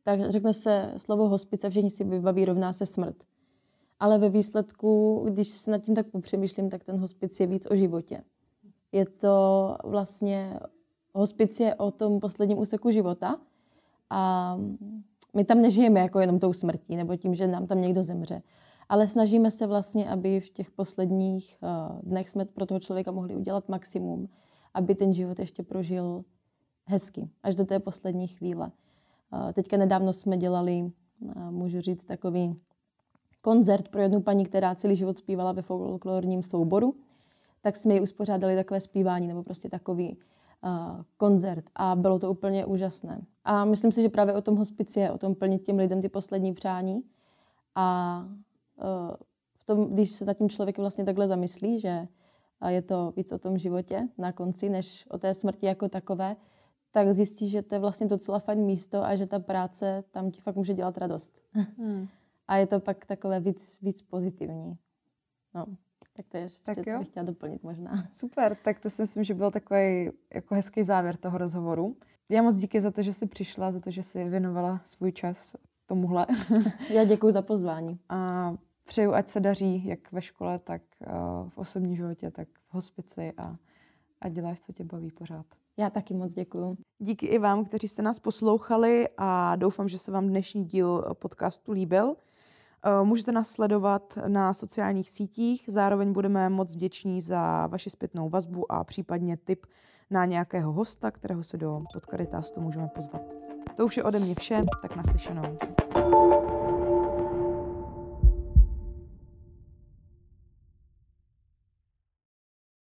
tak 0.02 0.30
řekne 0.30 0.52
se 0.52 0.92
slovo 0.96 1.28
hospice, 1.28 1.70
všichni 1.70 1.90
si 1.90 2.04
vybaví 2.04 2.44
rovná 2.44 2.72
se 2.72 2.86
smrt. 2.86 3.16
Ale 4.02 4.18
ve 4.18 4.28
výsledku, 4.28 5.22
když 5.30 5.48
se 5.48 5.70
nad 5.70 5.78
tím 5.78 5.94
tak 5.94 6.06
popřemýšlím, 6.06 6.70
tak 6.70 6.84
ten 6.84 6.98
hospic 6.98 7.40
je 7.40 7.46
víc 7.46 7.66
o 7.70 7.76
životě. 7.76 8.22
Je 8.92 9.06
to 9.06 9.76
vlastně, 9.84 10.58
hospic 11.14 11.60
je 11.60 11.74
o 11.74 11.90
tom 11.90 12.20
posledním 12.20 12.58
úseku 12.58 12.90
života 12.90 13.40
a 14.10 14.56
my 15.34 15.44
tam 15.44 15.62
nežijeme 15.62 16.00
jako 16.00 16.20
jenom 16.20 16.38
tou 16.38 16.52
smrtí 16.52 16.96
nebo 16.96 17.16
tím, 17.16 17.34
že 17.34 17.46
nám 17.46 17.66
tam 17.66 17.80
někdo 17.80 18.04
zemře. 18.04 18.42
Ale 18.88 19.08
snažíme 19.08 19.50
se 19.50 19.66
vlastně, 19.66 20.10
aby 20.10 20.40
v 20.40 20.50
těch 20.50 20.70
posledních 20.70 21.58
uh, 21.62 22.00
dnech 22.02 22.28
jsme 22.28 22.44
pro 22.44 22.66
toho 22.66 22.80
člověka 22.80 23.10
mohli 23.10 23.36
udělat 23.36 23.68
maximum, 23.68 24.28
aby 24.74 24.94
ten 24.94 25.12
život 25.12 25.38
ještě 25.38 25.62
prožil 25.62 26.24
hezky, 26.84 27.28
až 27.42 27.54
do 27.54 27.64
té 27.64 27.78
poslední 27.78 28.26
chvíle. 28.26 28.72
Uh, 29.32 29.52
teďka 29.52 29.76
nedávno 29.76 30.12
jsme 30.12 30.36
dělali, 30.36 30.90
uh, 31.20 31.50
můžu 31.50 31.80
říct, 31.80 32.04
takový 32.04 32.56
koncert 33.42 33.88
pro 33.88 34.02
jednu 34.02 34.20
paní, 34.20 34.46
která 34.46 34.74
celý 34.74 34.96
život 34.96 35.18
zpívala 35.18 35.52
ve 35.52 35.62
folklorním 35.62 36.42
souboru, 36.42 36.94
tak 37.60 37.76
jsme 37.76 37.94
ji 37.94 38.00
uspořádali 38.00 38.56
takové 38.56 38.80
zpívání 38.80 39.28
nebo 39.28 39.42
prostě 39.42 39.68
takový 39.68 40.16
uh, 40.64 40.70
koncert 41.16 41.64
a 41.74 41.96
bylo 41.96 42.18
to 42.18 42.30
úplně 42.30 42.66
úžasné. 42.66 43.20
A 43.44 43.64
myslím 43.64 43.92
si, 43.92 44.02
že 44.02 44.08
právě 44.08 44.34
o 44.34 44.42
tom 44.42 44.56
hospici 44.56 45.00
je, 45.00 45.10
o 45.10 45.18
tom 45.18 45.34
plnit 45.34 45.62
těm 45.62 45.78
lidem 45.78 46.02
ty 46.02 46.08
poslední 46.08 46.54
přání 46.54 47.02
a 47.74 48.18
uh, 48.76 49.16
v 49.54 49.64
tom, 49.64 49.86
když 49.86 50.10
se 50.10 50.24
nad 50.24 50.34
tím 50.34 50.48
člověk 50.48 50.78
vlastně 50.78 51.04
takhle 51.04 51.28
zamyslí, 51.28 51.80
že 51.80 52.08
je 52.68 52.82
to 52.82 53.12
víc 53.16 53.32
o 53.32 53.38
tom 53.38 53.58
životě 53.58 54.08
na 54.18 54.32
konci, 54.32 54.68
než 54.68 55.06
o 55.10 55.18
té 55.18 55.34
smrti 55.34 55.66
jako 55.66 55.88
takové, 55.88 56.36
tak 56.90 57.12
zjistíš, 57.12 57.50
že 57.50 57.62
to 57.62 57.74
je 57.74 57.78
vlastně 57.78 58.06
docela 58.06 58.38
fajn 58.38 58.58
místo 58.58 59.04
a 59.04 59.16
že 59.16 59.26
ta 59.26 59.38
práce 59.38 60.04
tam 60.10 60.30
ti 60.30 60.40
fakt 60.40 60.56
může 60.56 60.74
dělat 60.74 60.98
radost. 60.98 61.40
Hmm. 61.78 62.08
A 62.48 62.56
je 62.56 62.66
to 62.66 62.80
pak 62.80 63.06
takové 63.06 63.40
víc, 63.40 63.78
víc 63.82 64.02
pozitivní. 64.02 64.78
No, 65.54 65.66
tak 66.16 66.26
to 66.28 66.36
je 66.36 66.42
ještě, 66.42 66.62
tak 66.62 66.76
co 66.90 66.98
bych 66.98 67.08
chtěla 67.08 67.26
doplnit 67.26 67.62
možná. 67.62 68.08
Super, 68.12 68.56
tak 68.64 68.80
to 68.80 68.90
si 68.90 69.02
myslím, 69.02 69.24
že 69.24 69.34
byl 69.34 69.50
takový 69.50 70.10
jako 70.34 70.54
hezký 70.54 70.84
závěr 70.84 71.16
toho 71.16 71.38
rozhovoru. 71.38 71.96
Já 72.28 72.42
moc 72.42 72.56
díky 72.56 72.80
za 72.80 72.90
to, 72.90 73.02
že 73.02 73.12
jsi 73.12 73.26
přišla, 73.26 73.72
za 73.72 73.80
to, 73.80 73.90
že 73.90 74.02
jsi 74.02 74.24
věnovala 74.24 74.80
svůj 74.84 75.12
čas 75.12 75.56
tomuhle. 75.86 76.26
Já 76.90 77.04
děkuji 77.04 77.32
za 77.32 77.42
pozvání. 77.42 77.98
A 78.08 78.52
přeju, 78.84 79.12
ať 79.12 79.28
se 79.28 79.40
daří 79.40 79.86
jak 79.86 80.12
ve 80.12 80.22
škole, 80.22 80.58
tak 80.58 80.82
eh, 81.00 81.10
v 81.48 81.58
osobním 81.58 81.96
životě, 81.96 82.30
tak 82.30 82.48
v 82.48 82.74
hospici 82.74 83.32
a, 83.36 83.56
a 84.20 84.28
děláš, 84.28 84.60
co 84.60 84.72
tě 84.72 84.84
baví 84.84 85.10
pořád. 85.10 85.46
Já 85.76 85.90
taky 85.90 86.14
moc 86.14 86.34
děkuju. 86.34 86.76
Díky 86.98 87.26
i 87.26 87.38
vám, 87.38 87.64
kteří 87.64 87.88
jste 87.88 88.02
nás 88.02 88.18
poslouchali 88.18 89.08
a 89.16 89.56
doufám, 89.56 89.88
že 89.88 89.98
se 89.98 90.12
vám 90.12 90.28
dnešní 90.28 90.64
díl 90.64 91.14
podcastu 91.14 91.72
líbil. 91.72 92.16
Eh, 92.84 93.04
můžete 93.04 93.32
nás 93.32 93.48
sledovat 93.50 94.18
na 94.28 94.54
sociálních 94.54 95.10
sítích, 95.10 95.64
zároveň 95.68 96.12
budeme 96.12 96.48
moc 96.48 96.74
vděční 96.74 97.20
za 97.20 97.66
vaši 97.66 97.90
zpětnou 97.90 98.28
vazbu 98.28 98.72
a 98.72 98.84
případně 98.84 99.36
tip 99.36 99.66
na 100.10 100.24
nějakého 100.24 100.72
hosta, 100.72 101.10
kterého 101.10 101.42
se 101.42 101.56
do 101.56 101.82
podcastu 101.92 102.60
můžeme 102.60 102.88
pozvat. 102.88 103.22
To 103.76 103.84
už 103.84 103.96
je 103.96 104.04
ode 104.04 104.18
mě 104.18 104.34
vše, 104.34 104.64
tak 104.82 104.96
naslyšenou. 104.96 105.56